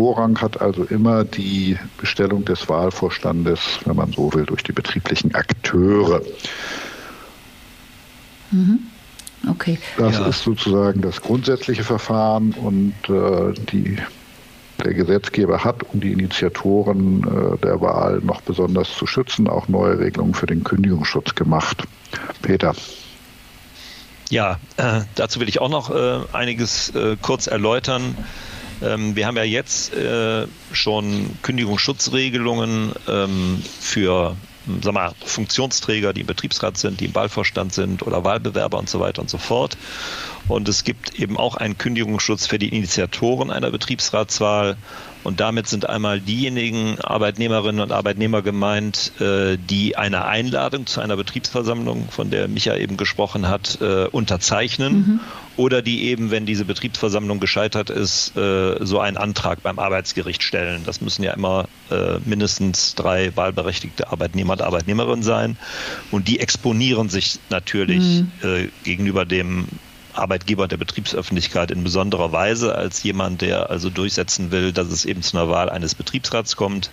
Vorrang 0.00 0.40
hat 0.40 0.62
also 0.62 0.84
immer 0.84 1.24
die 1.24 1.76
Bestellung 1.98 2.46
des 2.46 2.70
Wahlvorstandes, 2.70 3.80
wenn 3.84 3.96
man 3.96 4.10
so 4.14 4.32
will, 4.32 4.46
durch 4.46 4.62
die 4.62 4.72
betrieblichen 4.72 5.34
Akteure. 5.34 6.22
Mhm. 8.50 8.78
Okay. 9.46 9.78
Das 9.98 10.14
ja. 10.14 10.26
ist 10.26 10.42
sozusagen 10.42 11.02
das 11.02 11.20
grundsätzliche 11.20 11.84
Verfahren 11.84 12.52
und 12.52 12.94
äh, 13.10 13.52
die, 13.70 13.98
der 14.82 14.94
Gesetzgeber 14.94 15.62
hat, 15.64 15.82
um 15.92 16.00
die 16.00 16.12
Initiatoren 16.12 17.22
äh, 17.22 17.58
der 17.58 17.82
Wahl 17.82 18.20
noch 18.22 18.40
besonders 18.40 18.88
zu 18.96 19.06
schützen, 19.06 19.48
auch 19.48 19.68
neue 19.68 19.98
Regelungen 19.98 20.32
für 20.32 20.46
den 20.46 20.64
Kündigungsschutz 20.64 21.34
gemacht. 21.34 21.82
Peter. 22.40 22.74
Ja, 24.30 24.58
äh, 24.78 25.02
dazu 25.14 25.40
will 25.40 25.48
ich 25.50 25.60
auch 25.60 25.68
noch 25.68 25.90
äh, 25.90 26.20
einiges 26.32 26.88
äh, 26.94 27.18
kurz 27.20 27.48
erläutern. 27.48 28.16
Ähm, 28.82 29.16
wir 29.16 29.26
haben 29.26 29.36
ja 29.36 29.44
jetzt 29.44 29.94
äh, 29.94 30.46
schon 30.72 31.30
Kündigungsschutzregelungen 31.42 32.92
ähm, 33.08 33.62
für 33.80 34.36
sag 34.82 34.94
mal, 34.94 35.12
Funktionsträger, 35.24 36.12
die 36.12 36.22
im 36.22 36.26
Betriebsrat 36.26 36.76
sind, 36.76 37.00
die 37.00 37.06
im 37.06 37.14
Wahlvorstand 37.14 37.72
sind 37.72 38.02
oder 38.02 38.24
Wahlbewerber 38.24 38.78
und 38.78 38.88
so 38.88 39.00
weiter 39.00 39.22
und 39.22 39.30
so 39.30 39.38
fort. 39.38 39.76
Und 40.48 40.68
es 40.68 40.84
gibt 40.84 41.18
eben 41.18 41.36
auch 41.36 41.56
einen 41.56 41.78
Kündigungsschutz 41.78 42.46
für 42.46 42.58
die 42.58 42.68
Initiatoren 42.68 43.50
einer 43.50 43.70
Betriebsratswahl. 43.70 44.76
Und 45.22 45.40
damit 45.40 45.68
sind 45.68 45.88
einmal 45.88 46.20
diejenigen 46.20 46.98
Arbeitnehmerinnen 47.00 47.80
und 47.80 47.92
Arbeitnehmer 47.92 48.42
gemeint, 48.42 49.12
äh, 49.20 49.58
die 49.58 49.96
eine 49.96 50.24
Einladung 50.24 50.86
zu 50.86 51.00
einer 51.00 51.16
Betriebsversammlung, 51.16 52.08
von 52.10 52.30
der 52.30 52.48
Micha 52.48 52.74
eben 52.76 52.96
gesprochen 52.96 53.48
hat, 53.48 53.78
äh, 53.80 54.06
unterzeichnen. 54.06 54.92
Mhm. 54.94 55.20
Oder 55.56 55.82
die 55.82 56.04
eben, 56.04 56.30
wenn 56.30 56.46
diese 56.46 56.64
Betriebsversammlung 56.64 57.38
gescheitert 57.38 57.90
ist, 57.90 58.34
äh, 58.34 58.82
so 58.84 58.98
einen 58.98 59.18
Antrag 59.18 59.62
beim 59.62 59.78
Arbeitsgericht 59.78 60.42
stellen. 60.42 60.82
Das 60.86 61.00
müssen 61.00 61.22
ja 61.22 61.32
immer 61.32 61.66
mindestens 62.24 62.94
drei 62.94 63.36
wahlberechtigte 63.36 64.12
Arbeitnehmer 64.12 64.52
und 64.52 64.62
Arbeitnehmerinnen 64.62 65.24
sein. 65.24 65.56
Und 66.12 66.28
die 66.28 66.38
exponieren 66.38 67.08
sich 67.08 67.40
natürlich 67.50 68.22
mhm. 68.22 68.70
gegenüber 68.84 69.24
dem 69.24 69.66
Arbeitgeber 70.14 70.68
der 70.68 70.76
Betriebsöffentlichkeit 70.76 71.70
in 71.70 71.84
besonderer 71.84 72.32
Weise 72.32 72.74
als 72.74 73.02
jemand, 73.02 73.42
der 73.42 73.70
also 73.70 73.90
durchsetzen 73.90 74.50
will, 74.50 74.72
dass 74.72 74.88
es 74.88 75.04
eben 75.04 75.22
zu 75.22 75.36
einer 75.36 75.48
Wahl 75.48 75.70
eines 75.70 75.94
Betriebsrats 75.94 76.56
kommt. 76.56 76.90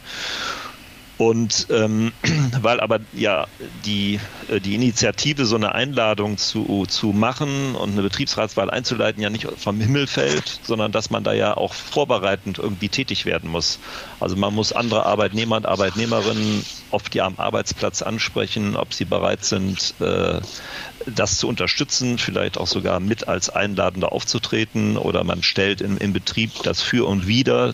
Und 1.17 1.67
ähm, 1.71 2.11
weil 2.61 2.79
aber 2.79 2.99
ja 3.13 3.47
die, 3.85 4.19
äh, 4.49 4.59
die 4.59 4.75
Initiative, 4.75 5.45
so 5.45 5.55
eine 5.55 5.73
Einladung 5.73 6.37
zu, 6.37 6.85
zu 6.87 7.07
machen 7.07 7.75
und 7.75 7.93
eine 7.93 8.03
Betriebsratswahl 8.03 8.69
einzuleiten, 8.69 9.21
ja 9.21 9.29
nicht 9.29 9.47
vom 9.57 9.79
Himmel 9.81 10.05
fällt, 10.05 10.59
sondern 10.63 10.91
dass 10.91 11.09
man 11.09 11.23
da 11.23 11.33
ja 11.33 11.57
auch 11.57 11.73
vorbereitend 11.73 12.59
irgendwie 12.59 12.89
tätig 12.89 13.25
werden 13.25 13.49
muss. 13.49 13.79
Also 14.19 14.35
man 14.35 14.53
muss 14.53 14.73
andere 14.73 15.05
Arbeitnehmer 15.05 15.57
und 15.57 15.65
Arbeitnehmerinnen 15.65 16.63
oft 16.91 17.15
ja 17.15 17.25
am 17.25 17.35
Arbeitsplatz 17.37 18.01
ansprechen, 18.01 18.75
ob 18.75 18.93
sie 18.93 19.05
bereit 19.05 19.43
sind, 19.43 19.95
äh, 19.99 20.39
das 21.07 21.37
zu 21.37 21.47
unterstützen, 21.47 22.17
vielleicht 22.19 22.57
auch 22.57 22.67
sogar 22.67 22.99
mit 22.99 23.27
als 23.27 23.49
Einladender 23.49 24.11
aufzutreten 24.11 24.97
oder 24.97 25.23
man 25.23 25.41
stellt 25.41 25.81
im, 25.81 25.97
im 25.97 26.13
Betrieb 26.13 26.51
das 26.63 26.81
Für 26.81 27.07
und 27.07 27.27
Wider 27.27 27.73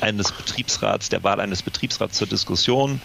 eines 0.00 0.32
Betriebsrats, 0.32 1.08
der 1.08 1.22
Wahl 1.22 1.40
eines 1.40 1.62
Betriebsrats 1.62 2.18
zur 2.18 2.26
Diskussion 2.26 3.00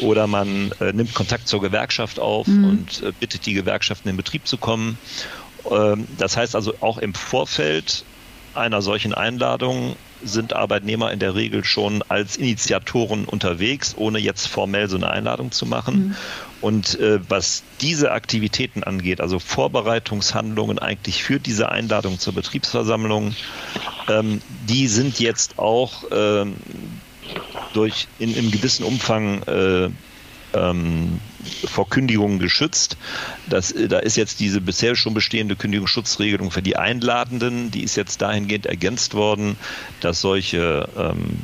oder 0.00 0.26
man 0.26 0.72
äh, 0.80 0.92
nimmt 0.92 1.14
Kontakt 1.14 1.48
zur 1.48 1.60
Gewerkschaft 1.60 2.18
auf 2.18 2.46
mhm. 2.46 2.64
und 2.64 3.02
äh, 3.02 3.12
bittet 3.18 3.46
die 3.46 3.54
Gewerkschaften 3.54 4.08
in 4.08 4.16
Betrieb 4.16 4.46
zu 4.46 4.58
kommen. 4.58 4.98
Ähm, 5.70 6.06
das 6.18 6.36
heißt 6.36 6.56
also 6.56 6.74
auch 6.80 6.98
im 6.98 7.14
Vorfeld 7.14 8.04
einer 8.54 8.82
solchen 8.82 9.14
Einladung 9.14 9.96
sind 10.22 10.52
Arbeitnehmer 10.52 11.10
in 11.10 11.18
der 11.18 11.34
Regel 11.34 11.64
schon 11.64 12.02
als 12.08 12.36
Initiatoren 12.36 13.24
unterwegs, 13.24 13.94
ohne 13.96 14.18
jetzt 14.18 14.46
formell 14.46 14.88
so 14.88 14.96
eine 14.96 15.10
Einladung 15.10 15.50
zu 15.50 15.66
machen. 15.66 16.08
Mhm. 16.08 16.16
Und 16.62 16.98
äh, 17.00 17.18
was 17.28 17.64
diese 17.80 18.12
Aktivitäten 18.12 18.84
angeht, 18.84 19.20
also 19.20 19.38
Vorbereitungshandlungen 19.38 20.78
eigentlich 20.78 21.24
für 21.24 21.40
diese 21.40 21.70
Einladung 21.70 22.18
zur 22.20 22.34
Betriebsversammlung, 22.34 23.34
ähm, 24.08 24.40
die 24.68 24.86
sind 24.86 25.18
jetzt 25.18 25.58
auch 25.58 26.04
ähm, 26.12 26.54
durch 27.74 28.06
in, 28.20 28.34
im 28.36 28.50
gewissen 28.52 28.84
Umfang 28.84 29.42
äh, 29.42 29.90
ähm, 30.54 31.20
vor 31.64 31.88
Kündigungen 31.88 32.38
geschützt. 32.38 32.96
Das, 33.48 33.74
da 33.88 33.98
ist 33.98 34.16
jetzt 34.16 34.40
diese 34.40 34.60
bisher 34.60 34.94
schon 34.94 35.14
bestehende 35.14 35.56
Kündigungsschutzregelung 35.56 36.52
für 36.52 36.62
die 36.62 36.76
Einladenden, 36.76 37.70
die 37.70 37.82
ist 37.82 37.96
jetzt 37.96 38.22
dahingehend 38.22 38.66
ergänzt 38.66 39.14
worden, 39.14 39.56
dass 40.00 40.20
solche 40.20 40.88
ähm, 40.96 41.38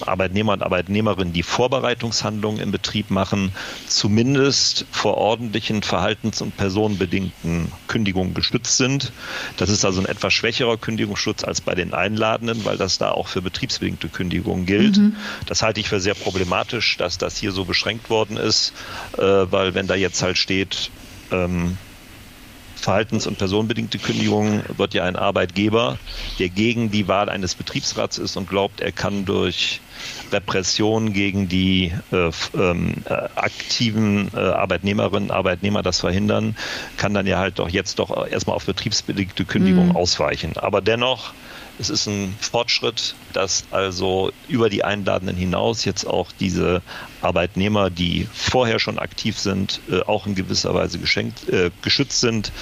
Arbeitnehmer 0.00 0.52
und 0.52 0.62
Arbeitnehmerinnen, 0.62 1.32
die 1.32 1.42
Vorbereitungshandlungen 1.42 2.60
im 2.60 2.70
Betrieb 2.70 3.10
machen, 3.10 3.52
zumindest 3.86 4.86
vor 4.90 5.16
ordentlichen 5.16 5.82
verhaltens- 5.82 6.42
und 6.42 6.56
personenbedingten 6.56 7.72
Kündigungen 7.86 8.34
geschützt 8.34 8.76
sind. 8.76 9.12
Das 9.56 9.68
ist 9.70 9.84
also 9.84 10.00
ein 10.00 10.06
etwas 10.06 10.32
schwächerer 10.32 10.76
Kündigungsschutz 10.76 11.44
als 11.44 11.60
bei 11.60 11.74
den 11.74 11.94
Einladenden, 11.94 12.64
weil 12.64 12.76
das 12.76 12.98
da 12.98 13.10
auch 13.10 13.28
für 13.28 13.42
betriebsbedingte 13.42 14.08
Kündigungen 14.08 14.66
gilt. 14.66 14.98
Mhm. 14.98 15.16
Das 15.46 15.62
halte 15.62 15.80
ich 15.80 15.88
für 15.88 16.00
sehr 16.00 16.14
problematisch, 16.14 16.96
dass 16.96 17.18
das 17.18 17.36
hier 17.36 17.52
so 17.52 17.64
beschränkt 17.64 18.10
worden 18.10 18.36
ist, 18.36 18.72
äh, 19.18 19.22
weil 19.22 19.74
wenn 19.74 19.86
da 19.86 19.94
jetzt 19.94 20.22
halt 20.22 20.38
steht, 20.38 20.90
ähm, 21.30 21.76
verhaltens- 22.80 23.26
und 23.26 23.38
personenbedingte 23.38 23.98
Kündigung 23.98 24.62
wird 24.76 24.94
ja 24.94 25.04
ein 25.04 25.16
Arbeitgeber, 25.16 25.98
der 26.38 26.48
gegen 26.48 26.90
die 26.90 27.08
Wahl 27.08 27.28
eines 27.28 27.54
Betriebsrats 27.54 28.18
ist 28.18 28.36
und 28.36 28.48
glaubt, 28.48 28.80
er 28.80 28.92
kann 28.92 29.24
durch 29.24 29.80
Repression 30.32 31.12
gegen 31.12 31.48
die 31.48 31.92
äh, 32.12 32.30
ähm, 32.54 32.94
äh, 33.04 33.12
aktiven 33.34 34.30
äh, 34.34 34.38
Arbeitnehmerinnen 34.38 35.30
und 35.30 35.36
Arbeitnehmer 35.36 35.82
das 35.82 36.00
verhindern, 36.00 36.56
kann 36.96 37.14
dann 37.14 37.26
ja 37.26 37.38
halt 37.38 37.58
doch 37.58 37.68
jetzt 37.68 37.98
doch 37.98 38.26
erstmal 38.26 38.56
auf 38.56 38.64
betriebsbedingte 38.64 39.44
Kündigung 39.44 39.88
mhm. 39.88 39.96
ausweichen. 39.96 40.56
Aber 40.56 40.80
dennoch 40.80 41.32
es 41.80 41.88
ist 41.88 42.06
ein 42.06 42.34
Fortschritt, 42.38 43.14
dass 43.32 43.64
also 43.70 44.32
über 44.48 44.68
die 44.68 44.84
Einladenden 44.84 45.36
hinaus 45.36 45.84
jetzt 45.84 46.06
auch 46.06 46.30
diese 46.38 46.82
Arbeitnehmer, 47.22 47.88
die 47.88 48.28
vorher 48.32 48.78
schon 48.78 48.98
aktiv 48.98 49.38
sind, 49.38 49.80
äh, 49.90 50.00
auch 50.02 50.26
in 50.26 50.34
gewisser 50.34 50.74
Weise 50.74 50.98
geschenkt, 50.98 51.48
äh, 51.48 51.70
geschützt 51.82 52.20
sind, 52.20 52.52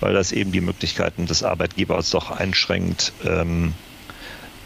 weil 0.00 0.14
das 0.14 0.32
eben 0.32 0.52
die 0.52 0.62
Möglichkeiten 0.62 1.26
des 1.26 1.42
Arbeitgebers 1.42 2.10
doch 2.10 2.30
einschränkt. 2.30 3.12
Ähm, 3.24 3.74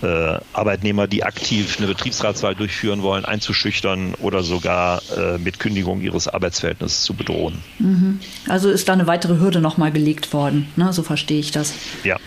äh, 0.02 0.38
Arbeitnehmer, 0.52 1.06
die 1.06 1.24
aktiv 1.24 1.78
eine 1.78 1.86
Betriebsratswahl 1.86 2.54
durchführen 2.54 3.02
wollen, 3.02 3.24
einzuschüchtern 3.24 4.14
oder 4.20 4.42
sogar 4.42 5.00
äh, 5.16 5.38
mit 5.38 5.58
Kündigung 5.58 6.02
ihres 6.02 6.28
Arbeitsverhältnisses 6.28 7.02
zu 7.02 7.14
bedrohen. 7.14 7.62
Mhm. 7.78 8.20
Also 8.46 8.68
ist 8.68 8.88
da 8.88 8.92
eine 8.92 9.06
weitere 9.06 9.38
Hürde 9.38 9.60
nochmal 9.60 9.92
gelegt 9.92 10.34
worden, 10.34 10.68
ne? 10.76 10.92
so 10.92 11.02
verstehe 11.02 11.40
ich 11.40 11.50
das. 11.50 11.72
Ja. 12.04 12.18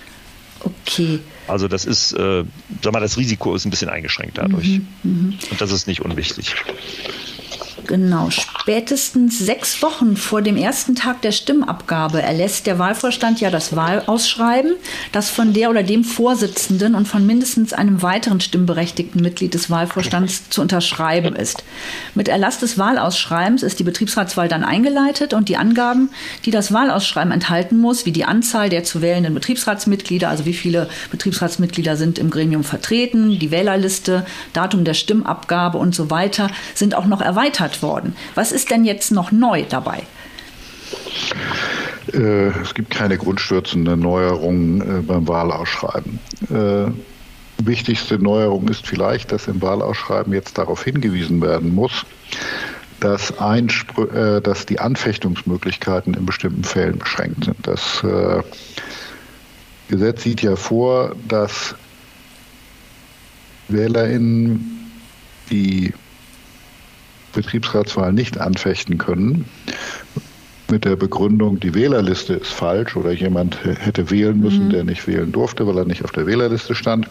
Okay. 0.61 1.19
Also 1.47 1.67
das 1.67 1.85
ist, 1.85 2.13
äh, 2.13 2.43
sag 2.81 2.93
mal, 2.93 2.99
das 2.99 3.17
Risiko 3.17 3.55
ist 3.55 3.65
ein 3.65 3.69
bisschen 3.69 3.89
eingeschränkt 3.89 4.37
dadurch. 4.37 4.79
Mhm, 5.03 5.29
mh. 5.29 5.33
Und 5.51 5.61
das 5.61 5.71
ist 5.71 5.87
nicht 5.87 6.01
unwichtig. 6.01 6.55
Genau, 7.89 8.29
spätestens 8.29 9.39
sechs 9.39 9.81
Wochen 9.81 10.15
vor 10.15 10.43
dem 10.43 10.58
ersten 10.58 10.93
Tag 10.93 11.24
der 11.24 11.31
Stimmabgabe 11.31 12.22
erlässt 12.22 12.67
der 12.67 12.77
Wahlvorstand 12.77 13.41
ja 13.41 13.50
das 13.50 13.75
Wahlausschreiben, 13.75 14.75
das 15.12 15.31
von 15.31 15.53
der 15.53 15.72
oder 15.72 15.81
dem 15.81 16.03
Vorsitzenden 16.03 16.93
und 16.93 17.08
von 17.08 17.25
mindestens 17.25 17.74
einem 17.74 18.03
weiteren 18.03 18.41
stimmberechtigten 18.41 19.24
Mitglied 19.24 19.55
des 19.55 19.72
Wahlvorstands 19.72 20.51
zu 20.51 20.62
unterschreiben 20.62 21.36
ist. 21.36 21.63
Mit 22.13 22.27
Erlass 22.27 22.60
des 22.60 22.77
Wahlausschreibens 22.77 23.63
ist 23.63 23.79
die 23.79 23.84
Betriebsratswahl 23.84 24.48
dann 24.48 24.63
eingeleitet 24.63 25.34
und 25.34 25.50
die 25.50 25.58
Angaben, 25.58 26.12
die 26.46 26.51
das 26.51 26.72
Wahlausschreiben 26.72 27.31
enthalten 27.31 27.79
muss, 27.79 28.05
wie 28.05 28.12
die 28.12 28.25
Anzahl 28.25 28.69
der 28.69 28.84
zu 28.84 29.01
wählenden 29.01 29.34
Betriebsratsmitglieder, 29.34 30.29
also 30.29 30.46
wie 30.46 30.53
viele 30.53 30.89
Betriebsratsmitglieder 31.10 31.98
sind 31.98 32.19
im 32.19 32.29
Gremium 32.29 32.63
vertreten, 32.63 33.39
die 33.39 33.50
Wählerliste, 33.50 34.27
Datum 34.53 34.84
der 34.84 34.93
Stimmabgabe 34.93 35.79
und 35.79 35.96
so 35.96 36.12
weiter, 36.12 36.51
sind 36.75 36.93
auch 36.93 37.08
noch 37.08 37.22
erweitert 37.22 37.78
worden. 37.81 38.15
Was 38.36 38.51
ist 38.51 38.69
denn 38.69 38.86
jetzt 38.86 39.12
noch 39.12 39.31
neu 39.31 39.63
dabei? 39.67 40.03
Äh, 42.13 42.48
es 42.62 42.74
gibt 42.74 42.91
keine 42.91 43.17
grundstürzende 43.17 43.98
Neuerungen 43.98 44.81
äh, 44.81 45.01
beim 45.01 45.27
Wahlausschreiben. 45.27 46.19
Äh, 46.50 46.91
wichtigste 47.63 48.19
Neuerung 48.19 48.67
ist 48.69 48.88
vielleicht, 48.88 49.31
dass 49.31 49.48
im 49.48 49.62
Wahlausschreiben 49.62 50.33
jetzt 50.33 50.57
darauf 50.57 50.83
hingewiesen 50.83 51.41
werden 51.41 51.75
muss, 51.75 52.05
dass, 53.00 53.38
Einspr 53.39 54.41
dass 54.41 54.65
die 54.65 54.79
Anfechtungsmöglichkeiten 54.79 56.13
in 56.13 56.25
bestimmten 56.25 56.63
Fällen 56.63 56.98
beschränkt 56.98 57.45
sind. 57.45 57.55
Das 57.63 58.03
Gesetz 59.89 60.24
sieht 60.24 60.41
ja 60.41 60.55
vor, 60.57 61.15
dass 61.27 61.75
WählerInnen, 63.69 64.91
die 65.50 65.93
Betriebsratswahl 67.33 68.13
nicht 68.13 68.39
anfechten 68.39 68.98
können, 68.98 69.45
mit 70.69 70.86
der 70.86 70.95
Begründung, 70.95 71.59
die 71.59 71.74
Wählerliste 71.74 72.33
ist 72.33 72.51
falsch 72.51 72.95
oder 72.95 73.12
jemand 73.12 73.57
hätte 73.63 74.12
wählen 74.12 74.39
müssen, 74.39 74.65
mhm. 74.65 74.69
der 74.69 74.83
nicht 74.83 75.07
wählen 75.07 75.31
durfte, 75.31 75.65
weil 75.65 75.77
er 75.77 75.86
nicht 75.86 76.03
auf 76.03 76.12
der 76.12 76.27
Wählerliste 76.27 76.75
stand. 76.75 77.07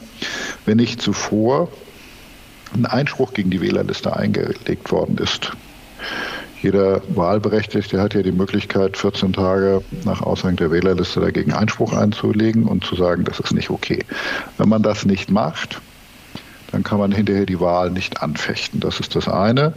Wenn 0.64 0.76
nicht 0.76 1.02
zuvor 1.02 1.68
ein 2.74 2.86
Einspruch 2.86 3.32
gegen 3.32 3.50
die 3.50 3.60
Wählerliste 3.60 4.14
eingelegt 4.14 4.92
worden 4.92 5.18
ist. 5.18 5.52
Jeder 6.60 7.02
Wahlberechtigte 7.14 8.00
hat 8.00 8.14
ja 8.14 8.22
die 8.22 8.32
Möglichkeit, 8.32 8.96
14 8.96 9.32
Tage 9.32 9.82
nach 10.04 10.22
Aushang 10.22 10.56
der 10.56 10.70
Wählerliste 10.70 11.20
dagegen 11.20 11.52
Einspruch 11.52 11.92
einzulegen 11.92 12.64
und 12.64 12.84
zu 12.84 12.96
sagen, 12.96 13.24
das 13.24 13.38
ist 13.38 13.54
nicht 13.54 13.70
okay. 13.70 14.04
Wenn 14.56 14.68
man 14.68 14.82
das 14.82 15.04
nicht 15.04 15.30
macht, 15.30 15.80
dann 16.72 16.82
kann 16.82 16.98
man 16.98 17.12
hinterher 17.12 17.46
die 17.46 17.60
Wahl 17.60 17.90
nicht 17.90 18.22
anfechten. 18.22 18.80
Das 18.80 19.00
ist 19.00 19.16
das 19.16 19.28
eine. 19.28 19.72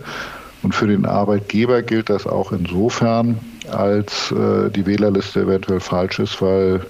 Und 0.64 0.76
für 0.76 0.88
den 0.88 1.06
Arbeitgeber 1.06 1.82
gilt 1.82 2.10
das 2.10 2.28
auch 2.28 2.52
insofern, 2.52 3.40
als 3.70 4.32
äh, 4.32 4.70
die 4.70 4.86
Wählerliste 4.86 5.42
eventuell 5.42 5.80
falsch 5.80 6.20
ist, 6.20 6.42
weil 6.42 6.82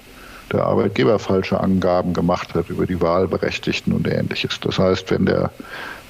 der 0.52 0.64
Arbeitgeber 0.64 1.18
falsche 1.18 1.58
Angaben 1.58 2.12
gemacht 2.12 2.54
hat 2.54 2.68
über 2.68 2.86
die 2.86 3.00
Wahlberechtigten 3.00 3.92
und 3.92 4.06
ähnliches. 4.06 4.60
Das 4.60 4.78
heißt, 4.78 5.10
wenn 5.10 5.24
der 5.24 5.50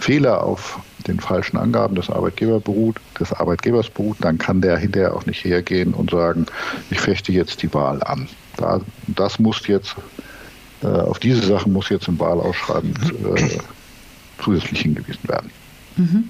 Fehler 0.01 0.43
auf 0.43 0.81
den 1.07 1.21
falschen 1.21 1.57
Angaben 1.57 1.95
des, 1.95 2.11
Arbeitgeber 2.11 2.59
beruht, 2.59 2.97
des 3.21 3.33
Arbeitgebers 3.33 3.89
beruht, 3.91 4.17
dann 4.21 4.39
kann 4.39 4.61
der 4.61 4.77
hinterher 4.79 5.15
auch 5.15 5.27
nicht 5.27 5.45
hergehen 5.45 5.95
und 5.95 6.11
sagen, 6.11 6.47
ich 6.91 7.01
fechte 7.01 7.33
jetzt 7.33 7.63
die 7.63 7.73
Wahl 7.73 8.03
an. 8.03 8.29
Da, 8.57 8.81
das 9.07 9.39
muss 9.39 9.67
jetzt, 9.69 9.95
äh, 10.83 10.87
auf 10.87 11.21
diese 11.21 11.47
Sachen 11.47 11.73
muss 11.73 11.89
jetzt 11.89 12.09
im 12.09 12.19
Wahlausschreiben 12.19 12.95
äh, 13.37 13.59
zusätzlich 14.43 14.83
hingewiesen 14.83 15.29
werden. 15.29 15.51
Mhm. 15.97 16.29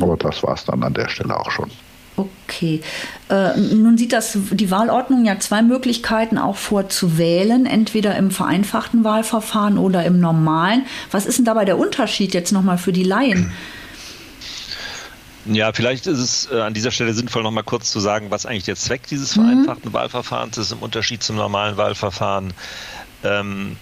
Aber 0.00 0.16
das 0.16 0.42
war 0.42 0.54
es 0.54 0.64
dann 0.64 0.82
an 0.82 0.94
der 0.94 1.08
Stelle 1.08 1.38
auch 1.38 1.50
schon. 1.50 1.70
Okay. 2.16 2.80
Äh, 3.28 3.56
nun 3.58 3.98
sieht 3.98 4.12
das 4.12 4.38
die 4.52 4.70
Wahlordnung 4.70 5.24
ja 5.24 5.40
zwei 5.40 5.62
Möglichkeiten 5.62 6.38
auch 6.38 6.56
vor 6.56 6.88
zu 6.88 7.18
wählen, 7.18 7.66
entweder 7.66 8.16
im 8.16 8.30
vereinfachten 8.30 9.02
Wahlverfahren 9.02 9.78
oder 9.78 10.04
im 10.04 10.20
normalen. 10.20 10.86
Was 11.10 11.26
ist 11.26 11.38
denn 11.38 11.44
dabei 11.44 11.64
der 11.64 11.76
Unterschied 11.76 12.32
jetzt 12.32 12.52
nochmal 12.52 12.78
für 12.78 12.92
die 12.92 13.02
Laien? 13.02 13.52
Ja, 15.46 15.72
vielleicht 15.72 16.06
ist 16.06 16.18
es 16.18 16.48
äh, 16.50 16.60
an 16.60 16.72
dieser 16.72 16.90
Stelle 16.90 17.12
sinnvoll, 17.12 17.42
nochmal 17.42 17.64
kurz 17.64 17.90
zu 17.90 18.00
sagen, 18.00 18.30
was 18.30 18.46
eigentlich 18.46 18.64
der 18.64 18.76
Zweck 18.76 19.06
dieses 19.08 19.36
mhm. 19.36 19.42
vereinfachten 19.42 19.90
mhm. 19.90 19.94
Wahlverfahrens 19.94 20.56
ist 20.56 20.72
im 20.72 20.78
Unterschied 20.78 21.22
zum 21.22 21.36
normalen 21.36 21.76
Wahlverfahren. 21.76 22.54
Ähm, 23.24 23.76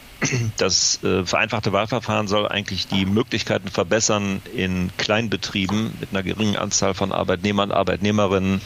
das 0.56 1.02
äh, 1.02 1.24
vereinfachte 1.24 1.72
Wahlverfahren 1.72 2.28
soll 2.28 2.48
eigentlich 2.48 2.86
die 2.86 3.06
Möglichkeiten 3.06 3.68
verbessern, 3.68 4.42
in 4.54 4.90
Kleinbetrieben 4.96 5.94
mit 6.00 6.10
einer 6.10 6.22
geringen 6.22 6.56
Anzahl 6.56 6.94
von 6.94 7.12
Arbeitnehmern, 7.12 7.72
Arbeitnehmerinnen 7.72 8.60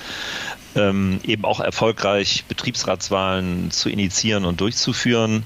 ähm, 0.75 1.21
eben 1.25 1.45
auch 1.45 1.61
erfolgreich 1.61 2.45
Betriebsratswahlen 2.49 3.71
zu 3.71 3.89
initiieren 3.89 4.45
und 4.45 4.61
durchzuführen. 4.61 5.45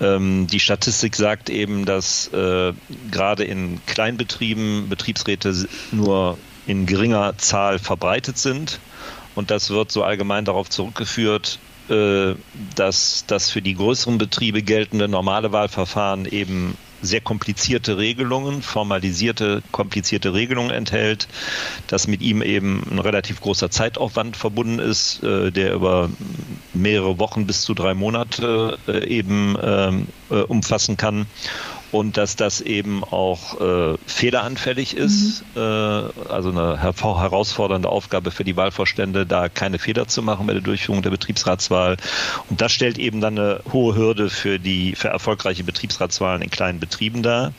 Ähm, 0.00 0.46
die 0.46 0.60
Statistik 0.60 1.16
sagt 1.16 1.50
eben, 1.50 1.84
dass 1.84 2.28
äh, 2.28 2.72
gerade 3.10 3.44
in 3.44 3.80
Kleinbetrieben 3.86 4.88
Betriebsräte 4.88 5.66
nur 5.92 6.38
in 6.66 6.86
geringer 6.86 7.36
Zahl 7.38 7.78
verbreitet 7.78 8.38
sind. 8.38 8.80
Und 9.34 9.50
das 9.50 9.70
wird 9.70 9.92
so 9.92 10.02
allgemein 10.02 10.44
darauf 10.44 10.70
zurückgeführt, 10.70 11.58
dass 11.88 13.24
das 13.26 13.50
für 13.50 13.62
die 13.62 13.74
größeren 13.74 14.18
Betriebe 14.18 14.62
geltende 14.62 15.08
normale 15.08 15.52
Wahlverfahren 15.52 16.26
eben 16.26 16.76
sehr 17.02 17.20
komplizierte 17.20 17.98
Regelungen, 17.98 18.62
formalisierte, 18.62 19.62
komplizierte 19.72 20.34
Regelungen 20.34 20.70
enthält, 20.70 21.28
dass 21.86 22.06
mit 22.06 22.20
ihm 22.22 22.42
eben 22.42 22.82
ein 22.90 22.98
relativ 22.98 23.40
großer 23.40 23.70
Zeitaufwand 23.70 24.36
verbunden 24.36 24.78
ist, 24.78 25.22
äh, 25.22 25.50
der 25.50 25.74
über 25.74 26.10
mehrere 26.74 27.18
Wochen 27.18 27.46
bis 27.46 27.62
zu 27.62 27.74
drei 27.74 27.94
Monate 27.94 28.78
äh, 28.88 29.06
eben 29.06 29.56
ähm, 29.62 30.08
umfassen 30.48 30.96
kann 30.96 31.26
und 31.96 32.18
dass 32.18 32.36
das 32.36 32.60
eben 32.60 33.02
auch 33.02 33.58
äh, 33.58 33.96
fehleranfällig 34.06 34.96
ist. 34.96 35.44
Mhm. 35.54 35.62
Äh, 35.62 36.30
also 36.30 36.50
eine 36.50 36.82
herausfordernde 36.82 37.88
Aufgabe 37.88 38.30
für 38.30 38.44
die 38.44 38.56
Wahlvorstände, 38.56 39.24
da 39.24 39.48
keine 39.48 39.78
Fehler 39.78 40.06
zu 40.06 40.22
machen 40.22 40.46
bei 40.46 40.52
der 40.52 40.62
Durchführung 40.62 41.00
der 41.00 41.10
Betriebsratswahl. 41.10 41.96
Und 42.50 42.60
das 42.60 42.72
stellt 42.72 42.98
eben 42.98 43.22
dann 43.22 43.38
eine 43.38 43.60
hohe 43.72 43.96
Hürde 43.96 44.28
für 44.28 44.58
die 44.58 44.94
für 44.94 45.08
erfolgreiche 45.08 45.64
Betriebsratswahlen 45.64 46.42
in 46.42 46.50
kleinen 46.50 46.80
Betrieben 46.80 47.22
dar. 47.22 47.52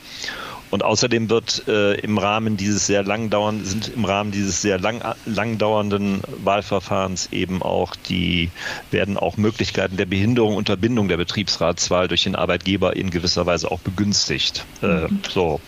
Und 0.70 0.84
außerdem 0.84 1.30
wird 1.30 1.68
äh, 1.68 1.94
im 2.00 2.18
Rahmen 2.18 2.58
dieses 2.58 2.88
sehr 2.88 3.04
lang 3.04 3.30
dauernden, 3.30 3.66
sind 3.66 3.92
im 3.96 4.06
Rahmen 4.06 4.32
dieses 4.32 4.62
sehr 4.62 4.80
lang, 4.80 5.02
lang 5.26 5.58
dauernden 5.58 6.22
Wahlverfahrens 6.44 7.30
eben 7.32 7.62
auch 7.62 7.96
die, 7.96 8.50
werden 8.92 9.18
auch 9.18 9.38
Möglichkeiten 9.38 9.98
der 9.98 10.06
Behinderung, 10.06 10.56
Unterbindung 10.56 11.08
der 11.08 11.18
Betriebsratswahl 11.18 12.08
durch 12.08 12.24
den 12.24 12.36
Arbeitgeber 12.36 12.96
in 12.96 13.10
gewisser 13.10 13.46
Weise 13.46 13.72
auch 13.72 13.80
begünstigt. 13.80 14.66
Äh, 14.82 15.08
mhm. 15.08 15.20
so. 15.30 15.62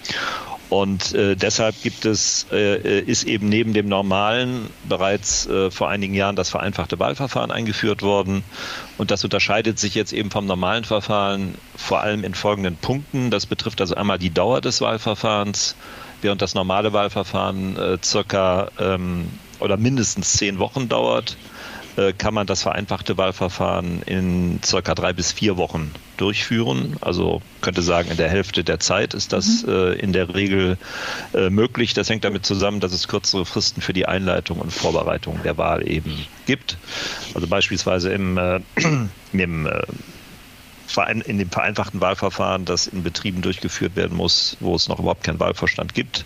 Und 0.69 1.15
äh, 1.15 1.35
deshalb 1.35 1.81
gibt 1.81 2.05
es, 2.05 2.45
äh, 2.51 2.99
ist 2.99 3.23
eben 3.23 3.49
neben 3.49 3.73
dem 3.73 3.87
normalen 3.87 4.69
bereits 4.87 5.47
äh, 5.47 5.71
vor 5.71 5.89
einigen 5.89 6.13
Jahren 6.13 6.35
das 6.35 6.49
vereinfachte 6.49 6.99
Wahlverfahren 6.99 7.49
eingeführt 7.49 8.03
worden. 8.03 8.43
Und 8.99 9.09
das 9.09 9.23
unterscheidet 9.23 9.79
sich 9.79 9.95
jetzt 9.95 10.13
eben 10.13 10.29
vom 10.29 10.45
normalen 10.45 10.83
Verfahren 10.83 11.55
vor 11.75 12.01
allem 12.01 12.23
in 12.23 12.35
folgenden 12.35 12.75
Punkten. 12.75 13.31
Das 13.31 13.47
betrifft 13.47 13.81
also 13.81 13.95
einmal 13.95 14.19
die 14.19 14.29
Dauer 14.29 14.61
des 14.61 14.79
Wahlverfahrens, 14.79 15.75
während 16.21 16.41
das 16.43 16.53
normale 16.53 16.93
Wahlverfahren 16.93 17.75
äh, 17.75 17.97
circa 18.03 18.69
ähm, 18.79 19.29
oder 19.59 19.75
mindestens 19.75 20.33
zehn 20.33 20.59
Wochen 20.59 20.87
dauert 20.87 21.31
äh, 21.31 21.58
kann 22.17 22.33
man 22.33 22.47
das 22.47 22.63
vereinfachte 22.63 23.17
Wahlverfahren 23.17 24.01
in 24.03 24.59
circa 24.63 24.95
drei 24.95 25.13
bis 25.13 25.31
vier 25.31 25.57
Wochen 25.57 25.91
durchführen. 26.17 26.95
Also 27.01 27.41
könnte 27.61 27.81
sagen, 27.81 28.11
in 28.11 28.17
der 28.17 28.29
Hälfte 28.29 28.63
der 28.63 28.79
Zeit 28.79 29.13
ist 29.13 29.33
das 29.33 29.63
mhm. 29.63 29.69
äh, 29.69 29.93
in 29.93 30.13
der 30.13 30.33
Regel 30.33 30.77
äh, 31.33 31.49
möglich. 31.49 31.93
Das 31.93 32.09
hängt 32.09 32.23
damit 32.23 32.45
zusammen, 32.45 32.79
dass 32.79 32.93
es 32.93 33.07
kürzere 33.07 33.45
Fristen 33.45 33.81
für 33.81 33.93
die 33.93 34.05
Einleitung 34.05 34.59
und 34.59 34.71
Vorbereitung 34.71 35.39
der 35.43 35.57
Wahl 35.57 35.87
eben 35.87 36.25
gibt. 36.45 36.77
Also 37.33 37.47
beispielsweise 37.47 38.11
im, 38.11 38.37
äh, 38.37 38.59
im 39.33 39.65
äh, 39.65 39.81
in 41.25 41.37
dem 41.37 41.49
vereinfachten 41.49 42.01
Wahlverfahren, 42.01 42.65
das 42.65 42.87
in 42.87 43.03
Betrieben 43.03 43.41
durchgeführt 43.41 43.95
werden 43.95 44.17
muss, 44.17 44.57
wo 44.59 44.75
es 44.75 44.87
noch 44.87 44.99
überhaupt 44.99 45.23
keinen 45.23 45.39
Wahlvorstand 45.39 45.93
gibt, 45.93 46.25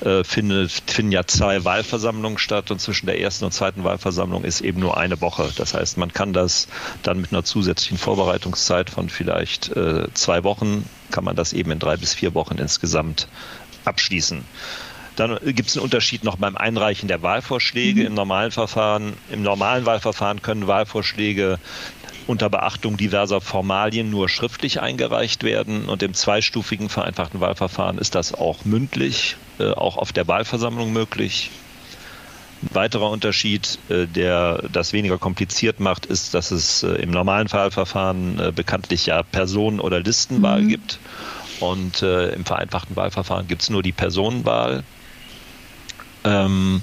äh, 0.00 0.22
findet, 0.24 0.70
finden 0.70 1.12
ja 1.12 1.26
zwei 1.26 1.64
Wahlversammlungen 1.64 2.38
statt 2.38 2.70
und 2.70 2.80
zwischen 2.80 3.06
der 3.06 3.20
ersten 3.20 3.44
und 3.44 3.52
zweiten 3.52 3.84
Wahlversammlung 3.84 4.44
ist 4.44 4.60
eben 4.60 4.80
nur 4.80 4.96
eine 4.96 5.20
Woche. 5.20 5.50
Das 5.56 5.74
heißt, 5.74 5.98
man 5.98 6.12
kann 6.12 6.32
das 6.32 6.68
dann 7.02 7.20
mit 7.20 7.32
einer 7.32 7.44
zusätzlichen 7.44 7.98
Vorbereitungszeit 7.98 8.90
von 8.90 9.08
vielleicht 9.08 9.76
äh, 9.76 10.06
zwei 10.14 10.44
Wochen, 10.44 10.88
kann 11.10 11.24
man 11.24 11.36
das 11.36 11.52
eben 11.52 11.70
in 11.70 11.78
drei 11.78 11.96
bis 11.96 12.14
vier 12.14 12.34
Wochen 12.34 12.58
insgesamt 12.58 13.28
abschließen. 13.84 14.44
Dann 15.16 15.38
gibt 15.42 15.70
es 15.70 15.76
einen 15.76 15.84
Unterschied 15.84 16.24
noch 16.24 16.36
beim 16.36 16.56
Einreichen 16.56 17.08
der 17.08 17.22
Wahlvorschläge. 17.22 18.02
Mhm. 18.02 18.06
Im 18.08 18.14
normalen 18.14 18.50
Verfahren, 18.50 19.14
im 19.30 19.42
normalen 19.42 19.86
Wahlverfahren 19.86 20.42
können 20.42 20.66
Wahlvorschläge 20.66 21.58
unter 22.26 22.50
Beachtung 22.50 22.96
diverser 22.96 23.40
Formalien 23.40 24.10
nur 24.10 24.28
schriftlich 24.28 24.80
eingereicht 24.80 25.44
werden. 25.44 25.88
Und 25.88 26.02
im 26.02 26.14
zweistufigen 26.14 26.88
vereinfachten 26.88 27.40
Wahlverfahren 27.40 27.98
ist 27.98 28.14
das 28.14 28.34
auch 28.34 28.64
mündlich, 28.64 29.36
äh, 29.58 29.70
auch 29.70 29.96
auf 29.96 30.12
der 30.12 30.26
Wahlversammlung 30.26 30.92
möglich. 30.92 31.50
Ein 32.62 32.74
weiterer 32.74 33.10
Unterschied, 33.10 33.78
äh, 33.88 34.06
der 34.06 34.64
das 34.72 34.92
weniger 34.92 35.18
kompliziert 35.18 35.78
macht, 35.78 36.06
ist, 36.06 36.34
dass 36.34 36.50
es 36.50 36.82
äh, 36.82 36.94
im 36.94 37.10
normalen 37.10 37.50
Wahlverfahren 37.52 38.52
bekanntlich 38.54 39.06
ja 39.06 39.22
Personen- 39.22 39.80
oder 39.80 40.00
Listenwahl 40.00 40.62
mhm. 40.62 40.68
gibt. 40.68 40.98
Und 41.58 42.02
im 42.02 42.44
vereinfachten 42.44 42.96
Wahlverfahren 42.96 43.48
gibt 43.48 43.62
es 43.62 43.70
nur 43.70 43.82
die 43.82 43.92
Personenwahl. 43.92 44.84
Ähm, 46.22 46.82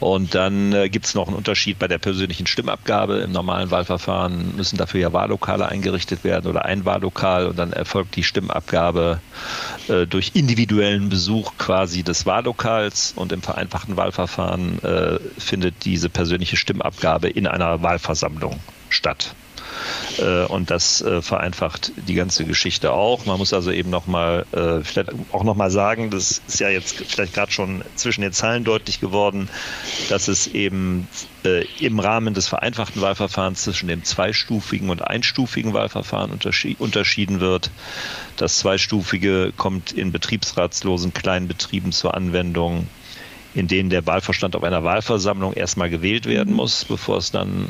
und 0.00 0.34
dann 0.34 0.72
äh, 0.72 0.88
gibt 0.88 1.06
es 1.06 1.14
noch 1.14 1.26
einen 1.26 1.36
Unterschied 1.36 1.78
bei 1.78 1.88
der 1.88 1.98
persönlichen 1.98 2.46
Stimmabgabe. 2.46 3.18
Im 3.18 3.32
normalen 3.32 3.70
Wahlverfahren 3.70 4.54
müssen 4.56 4.76
dafür 4.76 5.00
ja 5.00 5.12
Wahllokale 5.12 5.68
eingerichtet 5.68 6.22
werden 6.24 6.50
oder 6.50 6.64
ein 6.64 6.84
Wahllokal 6.84 7.46
und 7.46 7.58
dann 7.58 7.72
erfolgt 7.72 8.16
die 8.16 8.22
Stimmabgabe 8.22 9.20
äh, 9.88 10.06
durch 10.06 10.32
individuellen 10.34 11.08
Besuch 11.08 11.52
quasi 11.58 12.02
des 12.02 12.26
Wahllokals 12.26 13.14
und 13.16 13.32
im 13.32 13.42
vereinfachten 13.42 13.96
Wahlverfahren 13.96 14.82
äh, 14.82 15.18
findet 15.38 15.84
diese 15.84 16.10
persönliche 16.10 16.56
Stimmabgabe 16.56 17.28
in 17.28 17.46
einer 17.46 17.82
Wahlversammlung 17.82 18.60
statt. 18.90 19.34
Äh, 20.18 20.44
und 20.44 20.70
das 20.70 21.02
äh, 21.02 21.22
vereinfacht 21.22 21.92
die 22.08 22.14
ganze 22.14 22.44
Geschichte 22.44 22.92
auch. 22.92 23.26
Man 23.26 23.38
muss 23.38 23.52
also 23.52 23.70
eben 23.70 23.90
nochmal, 23.90 24.46
äh, 24.52 24.80
vielleicht 24.82 25.10
auch 25.32 25.44
nochmal 25.44 25.70
sagen, 25.70 26.10
das 26.10 26.42
ist 26.46 26.60
ja 26.60 26.68
jetzt 26.68 26.96
vielleicht 27.06 27.34
gerade 27.34 27.52
schon 27.52 27.82
zwischen 27.94 28.22
den 28.22 28.32
Zeilen 28.32 28.64
deutlich 28.64 29.00
geworden, 29.00 29.48
dass 30.08 30.28
es 30.28 30.46
eben 30.46 31.08
im 31.78 32.00
Rahmen 32.00 32.34
des 32.34 32.48
vereinfachten 32.48 33.00
Wahlverfahrens 33.00 33.62
zwischen 33.62 33.86
dem 33.86 34.02
zweistufigen 34.02 34.90
und 34.90 35.06
einstufigen 35.06 35.74
Wahlverfahren 35.74 36.32
unterschieden 36.78 37.38
wird. 37.38 37.70
Das 38.36 38.58
zweistufige 38.58 39.52
kommt 39.56 39.92
in 39.92 40.10
betriebsratslosen 40.10 41.14
kleinen 41.14 41.46
Betrieben 41.46 41.92
zur 41.92 42.14
Anwendung, 42.14 42.88
in 43.54 43.68
denen 43.68 43.90
der 43.90 44.04
Wahlverstand 44.06 44.56
auf 44.56 44.64
einer 44.64 44.82
Wahlversammlung 44.82 45.52
erstmal 45.52 45.88
gewählt 45.88 46.26
werden 46.26 46.52
muss, 46.52 46.84
bevor 46.84 47.18
es 47.18 47.30
dann 47.30 47.68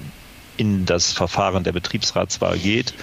in 0.56 0.86
das 0.86 1.12
Verfahren 1.12 1.64
der 1.64 1.72
Betriebsratswahl 1.72 2.58
geht. 2.58 2.94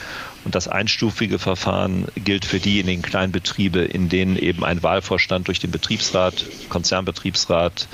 Und 0.45 0.55
das 0.55 0.67
einstufige 0.67 1.39
Verfahren 1.39 2.05
gilt 2.15 2.45
für 2.45 2.59
diejenigen 2.59 3.01
Kleinbetriebe, 3.01 3.79
in 3.79 4.09
denen 4.09 4.35
eben 4.35 4.63
ein 4.65 4.83
Wahlvorstand 4.83 5.47
durch 5.47 5.59
den 5.59 5.71
Betriebsrat, 5.71 6.45
Konzernbetriebsrat, 6.69 7.87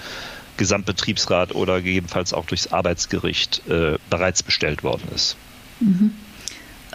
Gesamtbetriebsrat 0.58 1.54
oder 1.54 1.82
gegebenenfalls 1.82 2.34
auch 2.34 2.46
durchs 2.46 2.74
Arbeitsgericht 2.74 3.62
äh, 3.70 3.98
bereits 4.10 4.44
bestellt 4.44 4.84
worden 4.84 5.04
ist. 5.14 5.38
Mhm. 5.80 6.12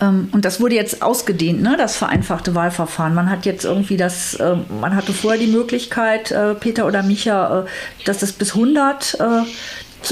Ähm, 0.01 0.29
und 0.33 0.45
das 0.45 0.61
wurde 0.61 0.75
jetzt 0.75 1.03
ausgedehnt, 1.03 1.63
ne, 1.63 1.77
das 1.77 1.97
vereinfachte 1.97 2.55
Wahlverfahren. 2.55 3.15
Man 3.15 3.31
hat 3.31 3.47
jetzt 3.47 3.65
irgendwie 3.65 3.97
das, 3.97 4.35
äh, 4.35 4.57
man 4.81 4.95
hatte 4.95 5.13
vorher 5.13 5.41
die 5.41 5.47
Möglichkeit, 5.47 6.31
äh, 6.31 6.55
Peter 6.55 6.87
oder 6.87 7.03
Micha, 7.03 7.61
äh, 7.61 7.65
dass 8.05 8.23
es 8.23 8.33
bis 8.33 8.55
100, 8.55 9.19
äh, 9.21 9.25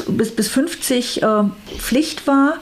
bis, 0.01 0.35
bis 0.35 0.49
50 0.49 1.23
äh, 1.23 1.27
Pflicht 1.79 2.27
war 2.27 2.55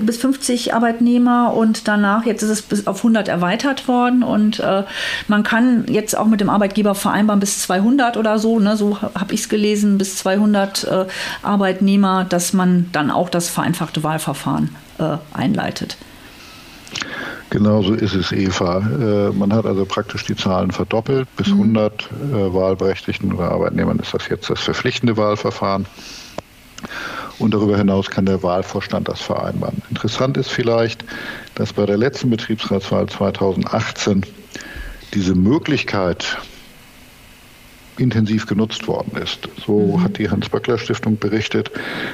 bis 0.00 0.16
50 0.18 0.74
Arbeitnehmer 0.74 1.52
und 1.54 1.86
danach, 1.88 2.24
jetzt 2.24 2.42
ist 2.42 2.50
es 2.50 2.62
bis 2.62 2.86
auf 2.86 2.98
100 2.98 3.28
erweitert 3.28 3.88
worden 3.88 4.22
und 4.22 4.60
äh, 4.60 4.84
man 5.28 5.42
kann 5.42 5.84
jetzt 5.88 6.16
auch 6.16 6.26
mit 6.26 6.40
dem 6.40 6.50
Arbeitgeber 6.50 6.94
vereinbaren 6.94 7.40
bis 7.40 7.62
200 7.62 8.16
oder 8.16 8.38
so, 8.38 8.58
ne, 8.58 8.76
so 8.76 9.00
habe 9.02 9.34
ich 9.34 9.40
es 9.40 9.48
gelesen, 9.48 9.98
bis 9.98 10.16
200 10.16 10.84
äh, 10.84 11.06
Arbeitnehmer, 11.42 12.24
dass 12.24 12.52
man 12.52 12.88
dann 12.92 13.10
auch 13.10 13.28
das 13.28 13.48
vereinfachte 13.48 14.02
Wahlverfahren 14.02 14.74
äh, 14.98 15.18
einleitet. 15.32 15.96
Genau 17.50 17.82
so 17.82 17.92
ist 17.92 18.14
es, 18.14 18.32
Eva. 18.32 18.78
Äh, 18.78 19.32
man 19.32 19.52
hat 19.52 19.66
also 19.66 19.84
praktisch 19.84 20.24
die 20.24 20.36
Zahlen 20.36 20.70
verdoppelt. 20.70 21.28
Bis 21.36 21.48
mhm. 21.48 21.74
100 21.76 22.02
äh, 22.02 22.54
Wahlberechtigten 22.54 23.30
oder 23.34 23.50
Arbeitnehmern 23.50 23.98
ist 23.98 24.14
das 24.14 24.26
jetzt 24.28 24.48
das 24.48 24.60
verpflichtende 24.60 25.18
Wahlverfahren. 25.18 25.84
Und 27.38 27.54
darüber 27.54 27.76
hinaus 27.76 28.10
kann 28.10 28.26
der 28.26 28.42
Wahlvorstand 28.42 29.08
das 29.08 29.20
vereinbaren. 29.20 29.82
Interessant 29.90 30.36
ist 30.36 30.50
vielleicht, 30.50 31.04
dass 31.54 31.72
bei 31.72 31.86
der 31.86 31.96
letzten 31.96 32.30
Betriebsratswahl 32.30 33.08
2018 33.08 34.24
diese 35.14 35.34
Möglichkeit 35.34 36.38
intensiv 37.98 38.46
genutzt 38.46 38.86
worden 38.88 39.16
ist. 39.22 39.48
So 39.64 39.96
mhm. 39.96 40.02
hat 40.02 40.18
die 40.18 40.30
Hans-Böckler-Stiftung 40.30 41.18
berichtet, 41.18 41.70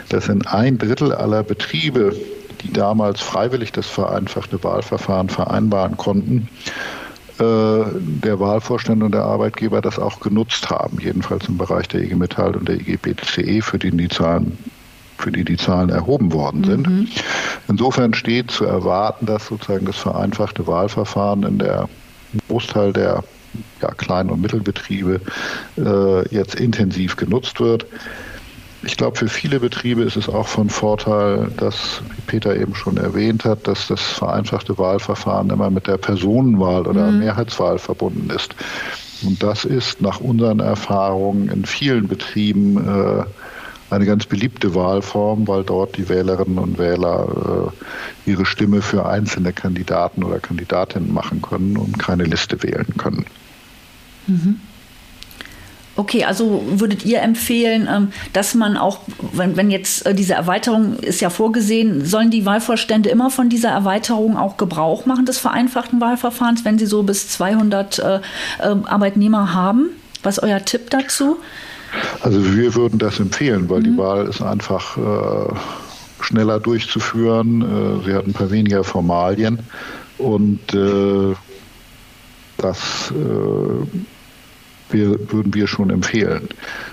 dass 0.08 0.28
in 0.28 0.46
ein 0.46 0.78
Drittel 0.78 1.12
aller 1.12 1.42
Betriebe, 1.42 2.14
die 2.62 2.72
damals 2.72 3.20
freiwillig 3.20 3.72
das 3.72 3.86
vereinfachte 3.86 4.62
Wahlverfahren 4.64 5.28
vereinbaren 5.28 5.96
konnten, 5.96 6.48
der 7.38 8.40
Wahlvorstand 8.40 9.02
und 9.02 9.12
der 9.12 9.22
Arbeitgeber 9.22 9.80
das 9.80 9.98
auch 9.98 10.20
genutzt 10.20 10.70
haben, 10.70 10.98
jedenfalls 11.00 11.48
im 11.48 11.56
Bereich 11.56 11.86
der 11.88 12.02
IG 12.02 12.16
Metall 12.16 12.56
und 12.56 12.68
der 12.68 12.76
IG 12.76 12.96
BCE, 12.96 13.62
für 13.62 13.78
die 13.78 13.90
die 13.90 14.08
Zahlen 14.08 14.58
für 15.18 15.32
die 15.32 15.44
die 15.44 15.56
Zahlen 15.56 15.90
erhoben 15.90 16.32
worden 16.32 16.64
sind. 16.64 16.88
Mhm. 16.88 17.08
Insofern 17.68 18.14
steht 18.14 18.50
zu 18.50 18.64
erwarten, 18.64 19.26
dass 19.26 19.46
sozusagen 19.46 19.84
das 19.84 19.96
vereinfachte 19.96 20.66
Wahlverfahren 20.66 21.42
in 21.42 21.58
der 21.58 21.88
Großteil 22.48 22.92
der 22.92 23.24
ja, 23.82 23.90
Klein- 23.94 24.30
und 24.30 24.40
Mittelbetriebe 24.40 25.20
äh, 25.76 26.34
jetzt 26.34 26.54
intensiv 26.54 27.16
genutzt 27.16 27.60
wird. 27.60 27.86
Ich 28.82 28.96
glaube, 28.96 29.18
für 29.18 29.28
viele 29.28 29.58
Betriebe 29.58 30.02
ist 30.02 30.16
es 30.16 30.28
auch 30.28 30.46
von 30.46 30.70
Vorteil, 30.70 31.50
dass, 31.56 32.00
wie 32.14 32.22
Peter 32.22 32.54
eben 32.56 32.74
schon 32.74 32.96
erwähnt 32.96 33.44
hat, 33.44 33.66
dass 33.66 33.88
das 33.88 34.00
vereinfachte 34.00 34.78
Wahlverfahren 34.78 35.50
immer 35.50 35.68
mit 35.70 35.88
der 35.88 35.96
Personenwahl 35.96 36.86
oder 36.86 37.10
mhm. 37.10 37.18
Mehrheitswahl 37.18 37.78
verbunden 37.78 38.30
ist. 38.30 38.54
Und 39.22 39.42
das 39.42 39.64
ist 39.64 40.00
nach 40.00 40.20
unseren 40.20 40.60
Erfahrungen 40.60 41.48
in 41.48 41.64
vielen 41.64 42.06
Betrieben 42.06 42.76
äh, 42.76 43.24
eine 43.90 44.06
ganz 44.06 44.26
beliebte 44.26 44.74
Wahlform, 44.74 45.48
weil 45.48 45.64
dort 45.64 45.96
die 45.96 46.08
Wählerinnen 46.08 46.58
und 46.58 46.78
Wähler 46.78 47.72
äh, 48.26 48.30
ihre 48.30 48.46
Stimme 48.46 48.82
für 48.82 49.06
einzelne 49.06 49.52
Kandidaten 49.52 50.22
oder 50.22 50.38
Kandidatinnen 50.38 51.12
machen 51.12 51.42
können 51.42 51.76
und 51.76 51.98
keine 51.98 52.24
Liste 52.24 52.62
wählen 52.62 52.94
können. 52.96 53.24
Mhm. 54.26 54.60
Okay, 55.98 56.22
also 56.22 56.62
würdet 56.64 57.04
ihr 57.04 57.22
empfehlen, 57.22 57.88
ähm, 57.92 58.12
dass 58.32 58.54
man 58.54 58.76
auch, 58.76 59.00
wenn, 59.32 59.56
wenn 59.56 59.68
jetzt 59.68 60.06
äh, 60.06 60.14
diese 60.14 60.34
Erweiterung 60.34 60.94
ist 61.00 61.20
ja 61.20 61.28
vorgesehen, 61.28 62.06
sollen 62.06 62.30
die 62.30 62.46
Wahlvorstände 62.46 63.08
immer 63.08 63.32
von 63.32 63.48
dieser 63.48 63.70
Erweiterung 63.70 64.36
auch 64.36 64.58
Gebrauch 64.58 65.06
machen 65.06 65.26
des 65.26 65.38
vereinfachten 65.38 66.00
Wahlverfahrens, 66.00 66.64
wenn 66.64 66.78
sie 66.78 66.86
so 66.86 67.02
bis 67.02 67.28
200 67.30 67.98
äh, 67.98 68.14
äh, 68.14 68.20
Arbeitnehmer 68.60 69.54
haben? 69.54 69.90
Was 70.22 70.38
ist 70.38 70.44
euer 70.44 70.64
Tipp 70.64 70.88
dazu? 70.90 71.38
Also 72.20 72.54
wir 72.54 72.76
würden 72.76 73.00
das 73.00 73.18
empfehlen, 73.18 73.68
weil 73.68 73.80
mhm. 73.80 73.84
die 73.84 73.98
Wahl 73.98 74.28
ist 74.28 74.40
einfach 74.40 74.96
äh, 74.98 75.52
schneller 76.20 76.60
durchzuführen. 76.60 77.62
Äh, 77.62 78.04
sie 78.06 78.14
hat 78.14 78.24
ein 78.24 78.34
paar 78.34 78.52
weniger 78.52 78.84
Formalien 78.84 79.58
und 80.18 80.60
äh, 80.74 81.34
das 82.56 83.12
wir, 84.90 85.32
würden 85.32 85.54
wir 85.54 85.66
schon 85.66 85.90
empfehlen. 85.90 86.48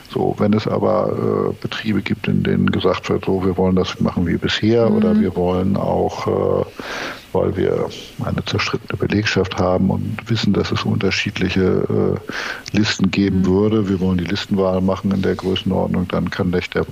So, 0.10 0.36
wenn 0.38 0.54
es 0.54 0.66
aber 0.68 1.50
äh, 1.50 1.54
Betriebe 1.62 2.02
gibt, 2.02 2.28
in 2.28 2.44
denen 2.44 2.72
gesagt 2.72 3.10
wird, 3.10 3.26
so, 3.26 3.44
wir 3.44 3.58
wollen 3.58 3.76
das 3.76 4.00
machen 4.00 4.26
wie 4.28 4.38
bisher 4.38 4.90
mhm. 4.90 4.96
oder 4.96 5.20
wir 5.20 5.36
wollen 5.36 5.76
auch, 5.76 6.28
äh, 6.28 6.66
weil 7.34 7.58
wir 7.58 7.90
eine 8.24 8.46
zerstrittene 8.46 8.98
Belegschaft 8.98 9.58
haben 9.58 9.90
und 9.90 10.18
wissen, 10.28 10.54
dass 10.54 10.72
es 10.72 10.84
unterschiedliche 10.84 12.18
äh, 12.72 12.78
Listen 12.78 13.12
geben 13.12 13.40
mhm. 13.40 13.46
würde, 13.46 13.90
wir 13.90 14.00
wollen 14.00 14.18
die 14.18 14.26
Listenwahl 14.26 14.80
machen 14.80 15.12
in 15.12 15.22
der 15.22 15.36
Größenordnung, 15.36 16.08
dann 16.08 16.30
kann 16.30 16.50
nicht 16.52 16.76
der 16.76 16.86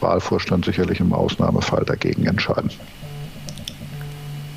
Wahlvorstand 0.00 0.64
sicherlich 0.64 1.00
im 1.00 1.12
Ausnahmefall 1.12 1.84
dagegen 1.84 2.26
entscheiden. 2.26 2.70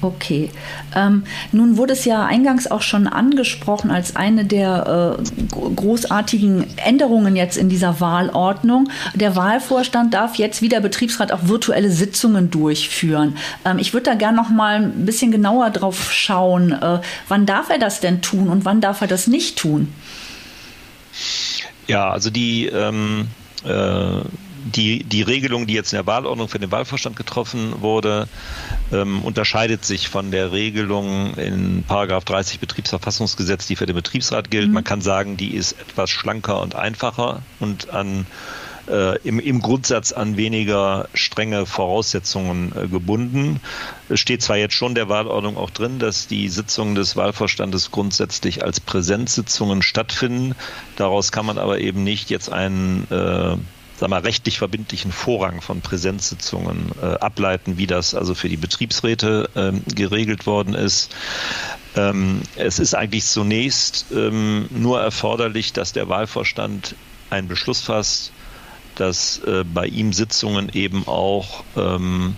Okay. 0.02 0.50
Ähm, 0.96 1.24
nun 1.52 1.78
wurde 1.78 1.94
es 1.94 2.06
ja 2.06 2.26
eingangs 2.26 2.70
auch 2.70 2.82
schon 2.82 3.08
angesprochen 3.08 3.92
als 3.92 4.16
eine 4.16 4.46
der 4.46 5.20
äh, 5.20 5.76
großartigen 5.76 6.66
Änderungen 6.78 7.36
jetzt 7.36 7.56
in 7.56 7.70
dieser 7.70 8.00
Wahlordnung. 8.00 8.90
Der 9.14 9.36
Wahlvorstand 9.36 10.14
darf 10.14 10.36
jetzt 10.36 10.64
wie 10.64 10.70
der 10.70 10.80
Betriebsrat 10.80 11.32
auch 11.32 11.42
virtuelle 11.44 11.92
Sitzungen 11.92 12.50
durchführen. 12.50 13.38
Ähm, 13.64 13.78
ich 13.78 13.94
würde 13.94 14.06
da 14.06 14.16
gerne 14.16 14.38
noch 14.38 14.50
mal 14.50 14.78
ein 14.78 15.06
bisschen 15.06 15.32
genauer 15.32 15.70
drauf 15.70 16.12
schauen. 16.12 16.72
Äh, 16.72 17.00
wann 17.28 17.46
darf 17.46 17.70
er 17.70 17.78
das 17.78 18.00
denn 18.00 18.22
tun 18.22 18.50
und 18.50 18.66
wann 18.66 18.82
darf 18.82 19.02
er 19.02 19.08
das 19.08 19.28
nicht 19.28 19.60
tun? 19.60 19.94
Ja, 21.88 22.10
also 22.10 22.32
die 22.32 22.66
ähm, 22.68 23.28
äh 23.64 24.22
die, 24.64 25.04
die 25.04 25.22
Regelung, 25.22 25.68
die 25.68 25.74
jetzt 25.74 25.94
in 25.94 25.98
der 25.98 26.08
Wahlordnung 26.08 26.48
für 26.48 26.60
den 26.60 26.72
Wahlvorstand 26.72 27.16
getroffen 27.16 27.82
wurde, 27.82 28.28
ähm, 28.92 29.22
unterscheidet 29.22 29.86
sich 29.86 30.10
von 30.10 30.32
der 30.32 30.52
Regelung 30.52 31.36
in 31.36 31.84
Paragraph 31.88 32.26
30 32.26 32.60
Betriebsverfassungsgesetz, 32.60 33.68
die 33.68 33.76
für 33.76 33.86
den 33.86 33.96
Betriebsrat 33.96 34.52
gilt. 34.52 34.68
Mhm. 34.68 34.74
Man 34.74 34.84
kann 34.84 35.02
sagen, 35.02 35.38
die 35.38 35.56
ist 35.56 35.74
etwas 35.74 36.10
schlanker 36.10 36.62
und 36.62 36.76
einfacher 36.76 37.42
und 37.60 37.90
an 37.90 38.26
äh, 38.88 39.18
im, 39.20 39.40
im, 39.40 39.62
Grundsatz 39.62 40.12
an 40.12 40.38
weniger 40.38 41.08
strenge 41.14 41.66
Voraussetzungen 41.66 42.74
äh, 42.76 42.88
gebunden. 42.88 43.60
Es 44.10 44.20
steht 44.20 44.42
zwar 44.42 44.58
jetzt 44.58 44.74
schon 44.74 44.96
der 44.96 45.08
Wahlordnung 45.08 45.58
auch 45.58 45.70
drin, 45.70 46.00
dass 46.00 46.28
die 46.28 46.50
Sitzungen 46.50 46.96
des 46.96 47.16
Wahlvorstandes 47.16 47.92
grundsätzlich 47.92 48.64
als 48.64 48.80
Präsenzsitzungen 48.80 49.82
stattfinden. 49.82 50.56
Daraus 50.96 51.32
kann 51.32 51.46
man 51.46 51.58
aber 51.58 51.80
eben 51.80 52.04
nicht 52.04 52.30
jetzt 52.30 52.52
einen 52.52 53.08
äh, 53.12 53.56
sag 54.02 54.10
mal, 54.10 54.22
rechtlich 54.22 54.58
verbindlichen 54.58 55.12
Vorrang 55.12 55.62
von 55.62 55.82
Präsenzsitzungen 55.82 56.92
äh, 57.04 57.06
ableiten, 57.06 57.78
wie 57.78 57.86
das 57.86 58.16
also 58.16 58.34
für 58.34 58.50
die 58.50 58.58
Betriebsräte 58.58 59.48
ähm, 59.56 59.84
geregelt 59.94 60.48
worden 60.48 60.74
ist. 60.74 61.16
Ähm, 61.96 62.42
es 62.56 62.80
ist 62.80 62.96
eigentlich 62.96 63.26
zunächst 63.26 64.08
ähm, 64.12 64.66
nur 64.72 65.00
erforderlich, 65.00 65.72
dass 65.74 65.94
der 65.94 66.10
Wahlvorstand 66.10 66.96
einen 67.30 67.48
Beschluss 67.48 67.82
fasst, 67.82 68.32
dass 68.96 69.38
äh, 69.46 69.64
bei 69.72 69.86
ihm 69.86 70.14
Sitzungen 70.14 70.70
eben 70.74 71.08
auch 71.08 71.64
ähm, 71.78 72.36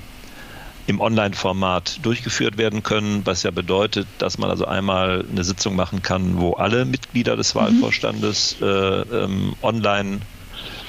im 0.86 1.00
Online-Format 1.00 2.00
durchgeführt 2.04 2.58
werden 2.58 2.84
können, 2.84 3.22
was 3.24 3.44
ja 3.44 3.52
bedeutet, 3.52 4.06
dass 4.18 4.38
man 4.38 4.50
also 4.50 4.66
einmal 4.66 5.24
eine 5.32 5.46
Sitzung 5.46 5.78
machen 5.78 6.02
kann, 6.02 6.42
wo 6.42 6.56
alle 6.56 6.84
Mitglieder 6.84 7.38
des 7.38 7.56
mhm. 7.56 7.60
Wahlvorstandes 7.60 8.58
äh, 8.62 8.66
ähm, 8.66 9.56
online 9.62 10.20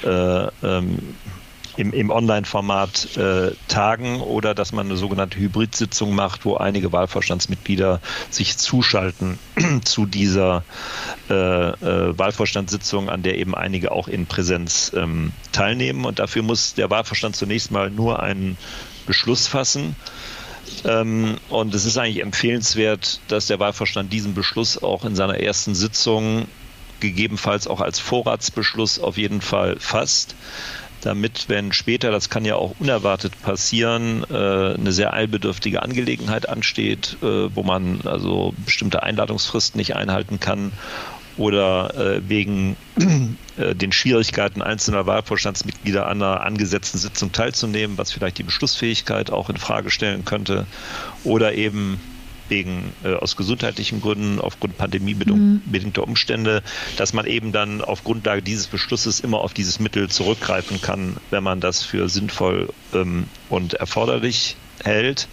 äh, 0.03 0.47
ähm, 0.63 0.99
im, 1.77 1.91
im 1.91 2.09
Online-Format 2.09 3.17
äh, 3.17 3.51
tagen 3.67 4.21
oder 4.21 4.53
dass 4.53 4.71
man 4.71 4.87
eine 4.87 4.97
sogenannte 4.97 5.39
Hybrid-Sitzung 5.39 6.15
macht, 6.15 6.45
wo 6.45 6.55
einige 6.55 6.91
Wahlvorstandsmitglieder 6.91 8.01
sich 8.29 8.57
zuschalten 8.57 9.37
zu 9.83 10.05
dieser 10.05 10.63
äh, 11.29 11.33
äh, 11.33 12.17
Wahlvorstandssitzung, 12.17 13.09
an 13.09 13.23
der 13.23 13.37
eben 13.37 13.55
einige 13.55 13.91
auch 13.91 14.07
in 14.07 14.25
Präsenz 14.25 14.91
ähm, 14.95 15.31
teilnehmen. 15.51 16.05
Und 16.05 16.19
dafür 16.19 16.43
muss 16.43 16.73
der 16.73 16.89
Wahlvorstand 16.89 17.35
zunächst 17.35 17.71
mal 17.71 17.89
nur 17.89 18.21
einen 18.21 18.57
Beschluss 19.05 19.47
fassen. 19.47 19.95
Ähm, 20.83 21.35
und 21.49 21.73
es 21.75 21.85
ist 21.85 21.97
eigentlich 21.97 22.21
empfehlenswert, 22.21 23.19
dass 23.27 23.47
der 23.47 23.59
Wahlvorstand 23.59 24.11
diesen 24.11 24.33
Beschluss 24.33 24.81
auch 24.81 25.05
in 25.05 25.15
seiner 25.15 25.39
ersten 25.39 25.75
Sitzung 25.75 26.47
gegebenenfalls 27.05 27.67
auch 27.67 27.81
als 27.81 27.99
Vorratsbeschluss 27.99 28.99
auf 28.99 29.17
jeden 29.17 29.41
Fall 29.41 29.77
fasst. 29.79 30.35
damit, 31.05 31.45
wenn 31.49 31.71
später, 31.71 32.11
das 32.11 32.29
kann 32.29 32.45
ja 32.45 32.55
auch 32.55 32.75
unerwartet 32.79 33.39
passieren, 33.41 34.25
äh, 34.29 34.73
eine 34.73 34.91
sehr 34.91 35.13
eilbedürftige 35.13 35.83
Angelegenheit 35.83 36.49
ansteht, 36.49 37.17
äh, 37.21 37.55
wo 37.55 37.63
man 37.63 38.01
also 38.05 38.53
bestimmte 38.65 39.03
Einladungsfristen 39.03 39.77
nicht 39.77 39.95
einhalten 39.95 40.39
kann 40.39 40.71
oder 41.37 41.93
äh, 41.95 42.21
wegen 42.27 42.75
den 43.57 43.91
Schwierigkeiten 43.91 44.61
einzelner 44.61 45.05
Wahlvorstandsmitglieder 45.05 46.07
an 46.07 46.21
einer 46.21 46.41
angesetzten 46.41 46.97
Sitzung 46.97 47.31
teilzunehmen, 47.31 47.97
was 47.97 48.11
vielleicht 48.11 48.37
die 48.37 48.43
Beschlussfähigkeit 48.43 49.31
auch 49.31 49.49
in 49.49 49.57
Frage 49.57 49.91
stellen 49.91 50.25
könnte, 50.25 50.65
oder 51.23 51.53
eben 51.53 51.99
wegen 52.49 52.93
äh, 53.03 53.13
aus 53.13 53.35
gesundheitlichen 53.35 54.01
Gründen, 54.01 54.39
aufgrund 54.39 54.77
pandemiebedingter 54.77 56.01
mhm. 56.01 56.07
Umstände, 56.07 56.63
dass 56.97 57.13
man 57.13 57.25
eben 57.25 57.51
dann 57.51 57.81
auf 57.81 58.03
Grundlage 58.03 58.41
dieses 58.41 58.67
Beschlusses 58.67 59.19
immer 59.19 59.39
auf 59.39 59.53
dieses 59.53 59.79
Mittel 59.79 60.09
zurückgreifen 60.09 60.81
kann, 60.81 61.17
wenn 61.31 61.43
man 61.43 61.59
das 61.59 61.83
für 61.83 62.09
sinnvoll 62.09 62.69
ähm, 62.93 63.25
und 63.49 63.73
erforderlich 63.75 64.55
hält. 64.83 65.27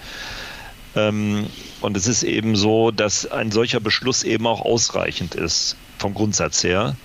Ähm, 0.94 1.46
und 1.80 1.96
es 1.96 2.06
ist 2.06 2.22
eben 2.22 2.56
so, 2.56 2.90
dass 2.90 3.30
ein 3.30 3.50
solcher 3.50 3.80
Beschluss 3.80 4.22
eben 4.22 4.46
auch 4.46 4.60
ausreichend 4.60 5.34
ist 5.34 5.76
vom 5.98 6.14
Grundsatz 6.14 6.64
her. 6.64 6.96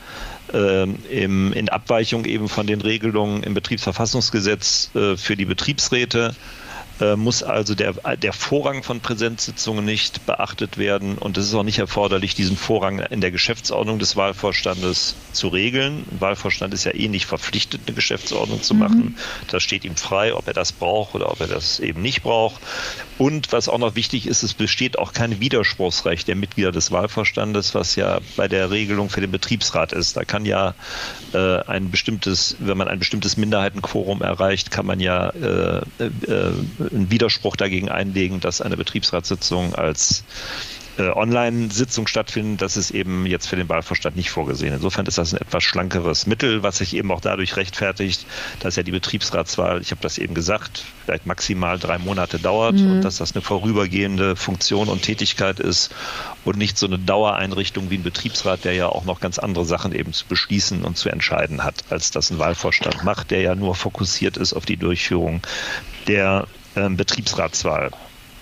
Ähm, 0.53 0.99
im, 1.09 1.51
in 1.51 1.67
Abweichung 1.67 2.23
eben 2.23 2.47
von 2.47 2.67
den 2.67 2.79
Regelungen 2.79 3.43
im 3.43 3.53
Betriebsverfassungsgesetz 3.53 4.91
äh, 4.95 5.17
für 5.17 5.35
die 5.35 5.43
Betriebsräte 5.43 6.35
muss 7.15 7.43
also 7.43 7.75
der, 7.75 7.93
der 8.17 8.33
Vorrang 8.33 8.83
von 8.83 9.01
Präsenzsitzungen 9.01 9.86
nicht 9.86 10.25
beachtet 10.25 10.77
werden 10.77 11.17
und 11.17 11.38
es 11.38 11.47
ist 11.47 11.53
auch 11.53 11.63
nicht 11.63 11.79
erforderlich, 11.79 12.36
diesen 12.36 12.57
Vorrang 12.57 12.99
in 12.99 13.21
der 13.21 13.31
Geschäftsordnung 13.31 13.99
des 13.99 14.15
Wahlvorstandes 14.15 15.15
zu 15.31 15.47
regeln. 15.49 16.05
Ein 16.12 16.21
Wahlvorstand 16.21 16.73
ist 16.73 16.83
ja 16.83 16.93
eh 16.93 17.07
nicht 17.07 17.25
verpflichtet, 17.25 17.81
eine 17.86 17.95
Geschäftsordnung 17.95 18.62
zu 18.62 18.73
machen. 18.73 18.99
Mhm. 18.99 19.15
Das 19.47 19.63
steht 19.63 19.86
ihm 19.86 19.95
frei, 19.95 20.33
ob 20.33 20.47
er 20.47 20.53
das 20.53 20.71
braucht 20.71 21.15
oder 21.15 21.31
ob 21.31 21.39
er 21.39 21.47
das 21.47 21.79
eben 21.79 22.01
nicht 22.01 22.23
braucht. 22.23 22.62
Und 23.17 23.51
was 23.51 23.67
auch 23.67 23.77
noch 23.77 23.95
wichtig 23.95 24.27
ist, 24.27 24.43
es 24.43 24.53
besteht 24.53 24.99
auch 24.99 25.13
kein 25.13 25.39
Widerspruchsrecht 25.39 26.27
der 26.27 26.36
Mitglieder 26.36 26.71
des 26.71 26.91
Wahlvorstandes, 26.91 27.73
was 27.73 27.95
ja 27.95 28.19
bei 28.36 28.47
der 28.47 28.71
Regelung 28.71 29.10
für 29.10 29.21
den 29.21 29.31
Betriebsrat 29.31 29.91
ist. 29.93 30.17
Da 30.17 30.23
kann 30.23 30.45
ja 30.45 30.75
äh, 31.33 31.60
ein 31.63 31.89
bestimmtes, 31.89 32.55
wenn 32.60 32.77
man 32.77 32.88
ein 32.88 32.99
bestimmtes 32.99 33.38
Minderheitenquorum 33.38 34.21
erreicht, 34.21 34.71
kann 34.71 34.86
man 34.86 34.99
ja 34.99 35.29
äh, 35.29 35.81
äh, 35.99 36.51
einen 36.91 37.12
Widerspruch 37.12 37.56
dagegen 37.56 37.89
einlegen, 37.89 38.39
dass 38.39 38.62
eine 38.62 38.78
Betriebsratssitzung 38.78 39.76
als 39.76 40.23
äh, 40.97 41.10
Online-Sitzung 41.10 42.08
stattfindet. 42.08 42.62
Das 42.62 42.76
ist 42.76 42.91
eben 42.91 43.26
jetzt 43.26 43.47
für 43.47 43.56
den 43.56 43.69
Wahlvorstand 43.69 44.15
nicht 44.15 44.32
vorgesehen. 44.32 44.73
Insofern 44.73 45.06
ist 45.06 45.17
das 45.17 45.34
ein 45.34 45.39
etwas 45.39 45.63
schlankeres 45.63 46.26
Mittel, 46.26 46.63
was 46.63 46.80
sich 46.80 46.95
eben 46.95 47.12
auch 47.12 47.21
dadurch 47.21 47.56
rechtfertigt, 47.56 48.26
dass 48.60 48.76
ja 48.76 48.84
die 48.84 48.91
Betriebsratswahl, 48.91 49.82
ich 49.82 49.91
habe 49.91 50.02
das 50.02 50.17
eben 50.17 50.34
gesagt, 50.34 50.84
vielleicht 51.06 51.26
maximal 51.26 51.78
drei 51.78 52.00
Monate 52.00 52.39
dauert 52.39 52.76
mhm. 52.76 52.91
und 52.91 53.02
dass 53.02 53.17
das 53.17 53.36
eine 53.36 53.41
vorübergehende 53.41 54.36
Funktion 54.36 54.88
und 54.89 55.04
Tätigkeit 55.04 55.60
ist 55.60 55.93
und 56.45 56.58
nicht 56.58 56.78
so 56.78 56.88
eine 56.88 56.97
Dauereinrichtung 57.00 57.89
wie 57.89 57.97
ein 57.97 58.04
Betriebsrat, 58.04 58.65
der 58.65 58.73
ja 58.73 58.88
auch 58.88 59.06
noch 59.06 59.19
ganz 59.19 59.38
andere 59.38 59.65
Sachen 59.65 59.93
eben 59.93 60.13
zu 60.13 60.26
beschließen 60.26 60.84
und 60.84 60.97
zu 60.97 61.10
entscheiden 61.10 61.63
hat, 61.63 61.84
als 61.89 62.12
das 62.12 62.32
ein 62.32 62.39
Wahlvorstand 62.39 63.04
macht, 63.04 63.32
der 63.32 63.41
ja 63.41 63.56
nur 63.56 63.76
fokussiert 63.76 64.38
ist 64.38 64.54
auf 64.54 64.65
die 64.65 64.78
Durchführung 64.78 65.41
der 66.08 66.47
äh, 66.77 66.89
Betriebsratswahl. 66.89 67.91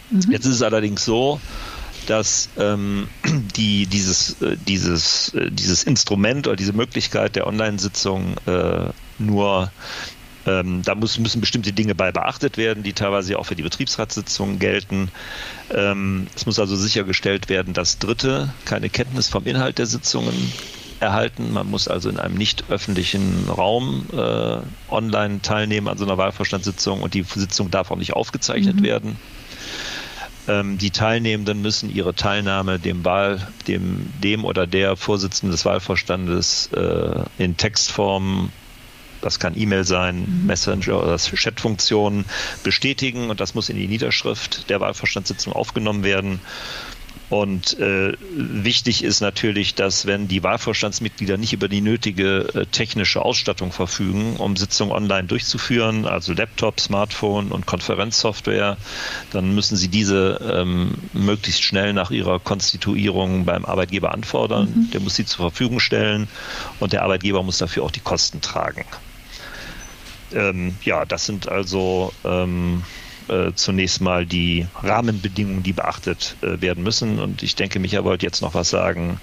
Mhm. 0.09 0.31
Jetzt 0.31 0.45
ist 0.45 0.55
es 0.55 0.61
allerdings 0.61 1.05
so, 1.05 1.39
dass 2.07 2.49
ähm, 2.57 3.07
die, 3.55 3.87
dieses, 3.87 4.41
äh, 4.41 4.57
dieses, 4.67 5.33
äh, 5.33 5.51
dieses 5.51 5.83
Instrument 5.83 6.47
oder 6.47 6.55
diese 6.55 6.73
Möglichkeit 6.73 7.35
der 7.35 7.47
Online-Sitzung 7.47 8.35
äh, 8.45 8.89
nur 9.17 9.71
ähm, 10.47 10.83
da 10.83 10.93
muss, 10.93 11.17
müssen 11.17 11.41
bestimmte 11.41 11.73
Dinge 11.73 11.95
bei 11.95 12.11
beachtet 12.11 12.57
werden, 12.57 12.83
die 12.83 12.93
teilweise 12.93 13.39
auch 13.39 13.45
für 13.45 13.55
die 13.55 13.63
Betriebsratssitzungen 13.63 14.59
gelten. 14.59 15.09
Ähm, 15.73 16.27
es 16.35 16.45
muss 16.45 16.59
also 16.59 16.75
sichergestellt 16.75 17.49
werden, 17.49 17.73
dass 17.73 17.97
Dritte 17.97 18.53
keine 18.65 18.89
Kenntnis 18.89 19.27
vom 19.27 19.45
Inhalt 19.45 19.79
der 19.79 19.87
Sitzungen 19.87 20.35
erhalten. 20.99 21.53
Man 21.53 21.69
muss 21.69 21.87
also 21.87 22.09
in 22.09 22.19
einem 22.19 22.35
nicht 22.35 22.65
öffentlichen 22.69 23.47
Raum 23.49 24.05
äh, 24.13 24.57
online 24.89 25.41
teilnehmen 25.41 25.87
an 25.87 25.97
so 25.97 26.05
einer 26.05 26.17
Wahlvorstandssitzung 26.17 27.01
und 27.01 27.13
die 27.13 27.23
Sitzung 27.23 27.71
darf 27.71 27.91
auch 27.91 27.97
nicht 27.97 28.13
aufgezeichnet 28.13 28.77
mhm. 28.77 28.83
werden. 28.83 29.15
Ähm, 30.47 30.77
die 30.77 30.91
Teilnehmenden 30.91 31.61
müssen 31.61 31.93
ihre 31.93 32.13
Teilnahme 32.13 32.79
dem 32.79 33.03
Wahl, 33.03 33.47
dem, 33.67 34.11
dem 34.23 34.45
oder 34.45 34.67
der 34.67 34.95
Vorsitzenden 34.95 35.51
des 35.51 35.65
Wahlvorstandes 35.65 36.69
äh, 36.73 37.23
in 37.37 37.57
Textform 37.57 38.51
das 39.25 39.39
kann 39.39 39.57
E-Mail 39.57 39.83
sein, 39.85 40.19
mhm. 40.19 40.45
Messenger 40.45 41.01
oder 41.01 41.17
Chat-Funktionen 41.17 42.25
bestätigen 42.63 43.31
und 43.31 43.39
das 43.39 43.55
muss 43.55 43.69
in 43.69 43.75
die 43.75 43.87
Niederschrift 43.87 44.69
der 44.69 44.79
Wahlvorstandssitzung 44.81 45.51
aufgenommen 45.51 46.03
werden. 46.03 46.39
Und 47.29 47.79
äh, 47.79 48.13
wichtig 48.35 49.03
ist 49.03 49.19
natürlich, 49.19 49.73
dass 49.73 50.05
wenn 50.05 50.27
die 50.27 50.43
Wahlvorstandsmitglieder 50.43 51.37
nicht 51.37 51.53
über 51.53 51.67
die 51.67 51.81
nötige 51.81 52.49
äh, 52.53 52.65
technische 52.67 53.23
Ausstattung 53.23 53.71
verfügen, 53.71 54.35
um 54.37 54.55
Sitzungen 54.55 54.91
online 54.91 55.27
durchzuführen, 55.27 56.05
also 56.05 56.33
Laptop, 56.33 56.79
Smartphone 56.79 57.51
und 57.51 57.65
Konferenzsoftware, 57.65 58.77
dann 59.31 59.55
müssen 59.55 59.75
sie 59.75 59.87
diese 59.87 60.39
ähm, 60.53 60.93
möglichst 61.13 61.63
schnell 61.63 61.93
nach 61.93 62.11
ihrer 62.11 62.39
Konstituierung 62.39 63.45
beim 63.45 63.65
Arbeitgeber 63.65 64.13
anfordern. 64.13 64.71
Mhm. 64.75 64.91
Der 64.91 65.01
muss 65.01 65.15
sie 65.15 65.25
zur 65.25 65.49
Verfügung 65.49 65.79
stellen 65.79 66.27
und 66.79 66.93
der 66.93 67.01
Arbeitgeber 67.01 67.41
muss 67.41 67.57
dafür 67.57 67.83
auch 67.83 67.91
die 67.91 68.01
Kosten 68.01 68.41
tragen. 68.41 68.85
Ähm, 70.31 70.75
ja, 70.83 71.05
das 71.05 71.25
sind 71.25 71.49
also 71.49 72.13
ähm, 72.23 72.83
äh, 73.27 73.51
zunächst 73.55 74.01
mal 74.01 74.25
die 74.25 74.67
Rahmenbedingungen, 74.83 75.63
die 75.63 75.73
beachtet 75.73 76.35
äh, 76.41 76.61
werden 76.61 76.83
müssen. 76.83 77.19
Und 77.19 77.43
ich 77.43 77.55
denke, 77.55 77.79
Micha 77.79 78.03
wollte 78.03 78.25
jetzt 78.25 78.41
noch 78.41 78.53
was 78.53 78.69
sagen, 78.69 79.19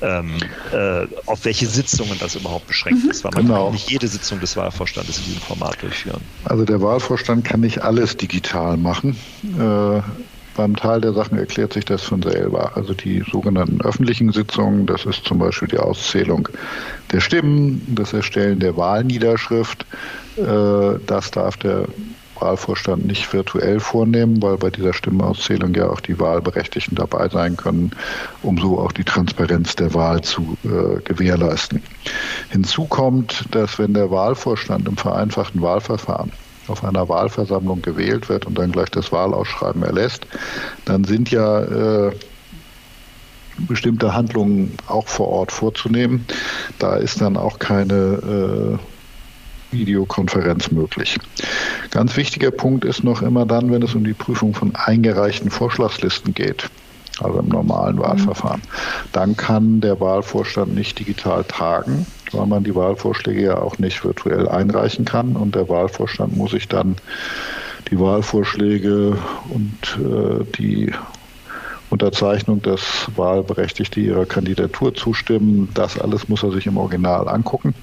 ähm, 0.00 0.36
äh, 0.72 1.06
auf 1.26 1.44
welche 1.44 1.66
Sitzungen 1.66 2.16
das 2.20 2.36
überhaupt 2.36 2.66
beschränkt 2.66 3.04
mhm. 3.04 3.10
ist, 3.10 3.24
weil 3.24 3.32
man 3.34 3.46
genau. 3.46 3.64
kann 3.64 3.72
nicht 3.72 3.90
jede 3.90 4.06
Sitzung 4.06 4.40
des 4.40 4.56
Wahlvorstandes 4.56 5.18
in 5.18 5.24
diesem 5.24 5.40
Format 5.40 5.82
durchführen. 5.82 6.20
Also 6.44 6.64
der 6.64 6.80
Wahlvorstand 6.80 7.44
kann 7.44 7.60
nicht 7.60 7.82
alles 7.82 8.16
digital 8.16 8.76
machen. 8.76 9.16
Äh, 9.58 10.00
beim 10.56 10.74
Teil 10.74 11.00
der 11.00 11.12
Sachen 11.12 11.38
erklärt 11.38 11.72
sich 11.72 11.84
das 11.84 12.02
von 12.02 12.20
selber. 12.20 12.76
Also 12.76 12.92
die 12.92 13.24
sogenannten 13.30 13.80
öffentlichen 13.80 14.32
Sitzungen, 14.32 14.86
das 14.86 15.04
ist 15.04 15.24
zum 15.24 15.38
Beispiel 15.38 15.68
die 15.68 15.78
Auszählung 15.78 16.48
der 17.12 17.20
Stimmen, 17.20 17.80
das 17.94 18.12
Erstellen 18.12 18.58
der 18.58 18.76
Wahlniederschrift, 18.76 19.86
äh, 20.36 20.98
das 21.06 21.30
darf 21.30 21.56
der 21.58 21.86
Wahlvorstand 22.40 23.06
nicht 23.06 23.32
virtuell 23.32 23.80
vornehmen, 23.80 24.42
weil 24.42 24.56
bei 24.56 24.70
dieser 24.70 24.92
Stimmenauszählung 24.92 25.74
ja 25.74 25.88
auch 25.88 26.00
die 26.00 26.18
Wahlberechtigten 26.18 26.96
dabei 26.96 27.28
sein 27.28 27.56
können, 27.56 27.92
um 28.42 28.58
so 28.58 28.78
auch 28.78 28.92
die 28.92 29.04
Transparenz 29.04 29.76
der 29.76 29.94
Wahl 29.94 30.22
zu 30.22 30.56
äh, 30.64 31.00
gewährleisten. 31.02 31.82
Hinzu 32.50 32.84
kommt, 32.86 33.44
dass 33.50 33.78
wenn 33.78 33.94
der 33.94 34.10
Wahlvorstand 34.10 34.88
im 34.88 34.96
vereinfachten 34.96 35.60
Wahlverfahren 35.60 36.32
auf 36.68 36.84
einer 36.84 37.08
Wahlversammlung 37.08 37.82
gewählt 37.82 38.28
wird 38.28 38.46
und 38.46 38.58
dann 38.58 38.72
gleich 38.72 38.90
das 38.90 39.10
Wahlausschreiben 39.10 39.82
erlässt, 39.82 40.26
dann 40.84 41.04
sind 41.04 41.30
ja 41.30 41.62
äh, 41.62 42.12
bestimmte 43.66 44.14
Handlungen 44.14 44.76
auch 44.86 45.08
vor 45.08 45.28
Ort 45.28 45.52
vorzunehmen. 45.52 46.26
Da 46.78 46.96
ist 46.96 47.20
dann 47.20 47.36
auch 47.36 47.58
keine 47.58 48.78
äh, 48.78 48.97
Videokonferenz 49.70 50.70
möglich. 50.70 51.18
Ganz 51.90 52.16
wichtiger 52.16 52.50
Punkt 52.50 52.84
ist 52.84 53.04
noch 53.04 53.22
immer 53.22 53.46
dann, 53.46 53.70
wenn 53.70 53.82
es 53.82 53.94
um 53.94 54.04
die 54.04 54.14
Prüfung 54.14 54.54
von 54.54 54.74
eingereichten 54.74 55.50
Vorschlagslisten 55.50 56.34
geht, 56.34 56.68
also 57.20 57.38
im 57.40 57.48
normalen 57.48 57.96
mhm. 57.96 58.00
Wahlverfahren. 58.00 58.62
Dann 59.12 59.36
kann 59.36 59.80
der 59.80 60.00
Wahlvorstand 60.00 60.74
nicht 60.74 60.98
digital 60.98 61.44
tagen, 61.44 62.06
weil 62.32 62.46
man 62.46 62.64
die 62.64 62.74
Wahlvorschläge 62.74 63.42
ja 63.42 63.58
auch 63.58 63.78
nicht 63.78 64.04
virtuell 64.04 64.48
einreichen 64.48 65.04
kann 65.04 65.36
und 65.36 65.54
der 65.54 65.68
Wahlvorstand 65.68 66.36
muss 66.36 66.52
sich 66.52 66.68
dann 66.68 66.96
die 67.90 67.98
Wahlvorschläge 67.98 69.16
und 69.48 69.98
äh, 69.98 70.44
die 70.58 70.92
Unterzeichnung, 71.90 72.60
dass 72.60 73.10
Wahlberechtigte 73.16 74.00
ihrer 74.00 74.26
Kandidatur 74.26 74.94
zustimmen, 74.94 75.68
das 75.72 75.98
alles 75.98 76.28
muss 76.28 76.42
er 76.42 76.50
sich 76.50 76.66
im 76.66 76.76
Original 76.76 77.28
angucken. 77.28 77.74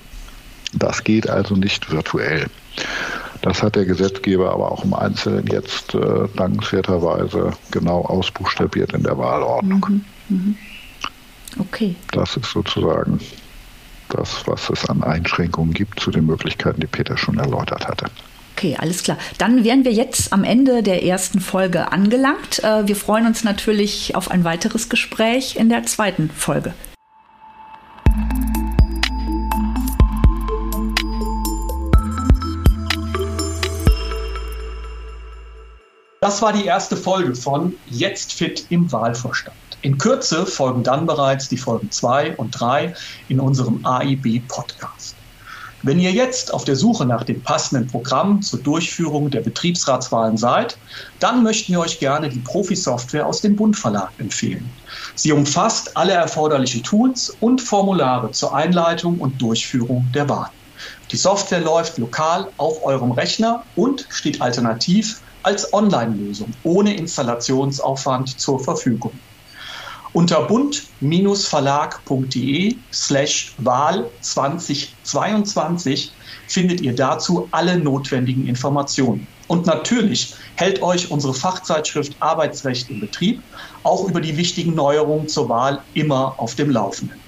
Das 0.76 1.04
geht 1.04 1.30
also 1.30 1.56
nicht 1.56 1.92
virtuell. 1.92 2.48
Das 3.42 3.62
hat 3.62 3.76
der 3.76 3.86
Gesetzgeber 3.86 4.52
aber 4.52 4.72
auch 4.72 4.84
im 4.84 4.94
Einzelnen 4.94 5.48
jetzt 5.48 5.94
äh, 5.94 6.28
dankenswerterweise 6.36 7.52
genau 7.72 8.02
ausbuchstabiert 8.02 8.94
in 8.94 9.04
der 9.04 9.18
Wahlordnung. 9.18 9.86
Mhm. 9.88 10.06
Mhm. 10.30 10.58
Okay. 11.60 11.96
Das 12.12 12.36
ist 12.38 12.52
sozusagen 12.52 13.20
das, 14.10 14.44
was 14.46 14.70
es 14.70 14.90
an 14.90 15.04
Einschränkungen 15.04 15.74
gibt 15.74 16.00
zu 16.00 16.12
den 16.12 16.26
Möglichkeiten, 16.26 16.82
die 16.82 16.88
Peter 16.88 17.18
schon 17.18 17.38
erläutert 17.38 17.88
hatte. 17.88 18.06
Okay, 18.56 18.78
alles 18.80 19.04
klar. 19.04 19.18
Dann 19.38 19.66
wären 19.66 19.84
wir 19.84 19.92
jetzt 19.92 20.32
am 20.32 20.46
Ende 20.46 20.82
der 20.82 21.04
ersten 21.04 21.42
Folge 21.42 21.92
angelangt. 21.92 22.64
Äh, 22.64 22.88
wir 22.88 22.96
freuen 22.96 23.28
uns 23.28 23.44
natürlich 23.44 24.16
auf 24.16 24.32
ein 24.32 24.44
weiteres 24.44 24.88
Gespräch 24.88 25.58
in 25.58 25.70
der 25.70 25.84
zweiten 25.84 26.30
Folge. 26.30 26.74
Das 36.26 36.42
war 36.42 36.54
die 36.54 36.66
erste 36.66 36.98
Folge 36.98 37.36
von 37.36 37.78
Jetzt 37.86 38.34
fit 38.34 38.66
im 38.70 38.92
Wahlvorstand. 38.92 39.56
In 39.84 40.00
Kürze 40.00 40.48
folgen 40.48 40.82
dann 40.82 41.06
bereits 41.06 41.50
die 41.50 41.58
Folgen 41.58 41.92
2 41.92 42.38
und 42.38 42.50
3 42.60 42.96
in 43.28 43.40
unserem 43.40 43.86
AIB-Podcast. 43.86 45.18
Wenn 45.84 46.00
ihr 46.00 46.12
jetzt 46.12 46.52
auf 46.52 46.64
der 46.64 46.78
Suche 46.78 47.06
nach 47.06 47.26
dem 47.26 47.44
passenden 47.44 47.86
Programm 47.86 48.42
zur 48.42 48.60
Durchführung 48.64 49.30
der 49.30 49.42
Betriebsratswahlen 49.42 50.36
seid, 50.36 50.80
dann 51.20 51.44
möchten 51.44 51.74
wir 51.74 51.82
euch 51.82 52.00
gerne 52.00 52.28
die 52.28 52.40
Profi-Software 52.40 53.28
aus 53.28 53.42
dem 53.42 53.56
Bund 53.56 53.78
Verlag 53.78 54.10
empfehlen. 54.18 54.68
Sie 55.14 55.32
umfasst 55.32 55.96
alle 55.96 56.14
erforderlichen 56.14 56.82
Tools 56.82 57.38
und 57.40 57.62
Formulare 57.62 58.32
zur 58.32 58.56
Einleitung 58.56 59.20
und 59.20 59.40
Durchführung 59.40 60.08
der 60.12 60.28
Wahlen. 60.28 60.50
Die 61.12 61.18
Software 61.18 61.62
läuft 61.62 62.00
lokal 62.00 62.52
auf 62.58 62.84
eurem 62.84 63.12
Rechner 63.12 63.64
und 63.76 64.08
steht 64.10 64.42
alternativ 64.42 65.22
als 65.46 65.72
Online-Lösung 65.74 66.52
ohne 66.64 66.96
Installationsaufwand 66.96 68.40
zur 68.40 68.60
Verfügung. 68.60 69.12
Unter 70.14 70.48
bund-verlag.de 70.48 72.76
slash 72.92 73.54
Wahl 73.60 74.10
2022 74.22 76.12
findet 76.48 76.82
ihr 76.82 76.96
dazu 76.96 77.48
alle 77.52 77.78
notwendigen 77.78 78.48
Informationen. 78.48 79.28
Und 79.48 79.68
natürlich 79.68 80.34
hält 80.56 80.82
euch 80.82 81.12
unsere 81.12 81.36
Fachzeitschrift 81.36 82.16
Arbeitsrecht 82.22 82.90
im 82.90 83.02
Betrieb 83.02 83.44
auch 83.84 84.10
über 84.10 84.22
die 84.22 84.38
wichtigen 84.38 84.74
Neuerungen 84.74 85.28
zur 85.28 85.50
Wahl 85.50 85.84
immer 85.94 86.34
auf 86.40 86.56
dem 86.56 86.72
Laufenden. 86.72 87.20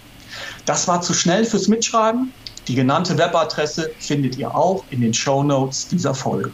Das 0.66 0.88
war 0.88 1.02
zu 1.02 1.14
schnell 1.14 1.46
fürs 1.46 1.68
Mitschreiben. 1.68 2.34
Die 2.68 2.74
genannte 2.76 3.16
Webadresse 3.18 3.92
findet 4.00 4.38
ihr 4.38 4.56
auch 4.56 4.86
in 4.90 5.02
den 5.02 5.14
Show 5.14 5.44
Notes 5.44 5.88
dieser 5.88 6.16
Folge. 6.16 6.52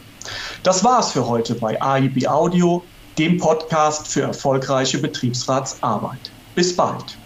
Das 0.62 0.82
war's 0.84 1.12
für 1.12 1.26
heute 1.26 1.54
bei 1.54 1.80
AIB 1.80 2.26
Audio 2.26 2.82
dem 3.18 3.38
Podcast 3.38 4.08
für 4.08 4.22
erfolgreiche 4.22 4.98
Betriebsratsarbeit. 4.98 6.30
Bis 6.54 6.74
bald. 6.74 7.16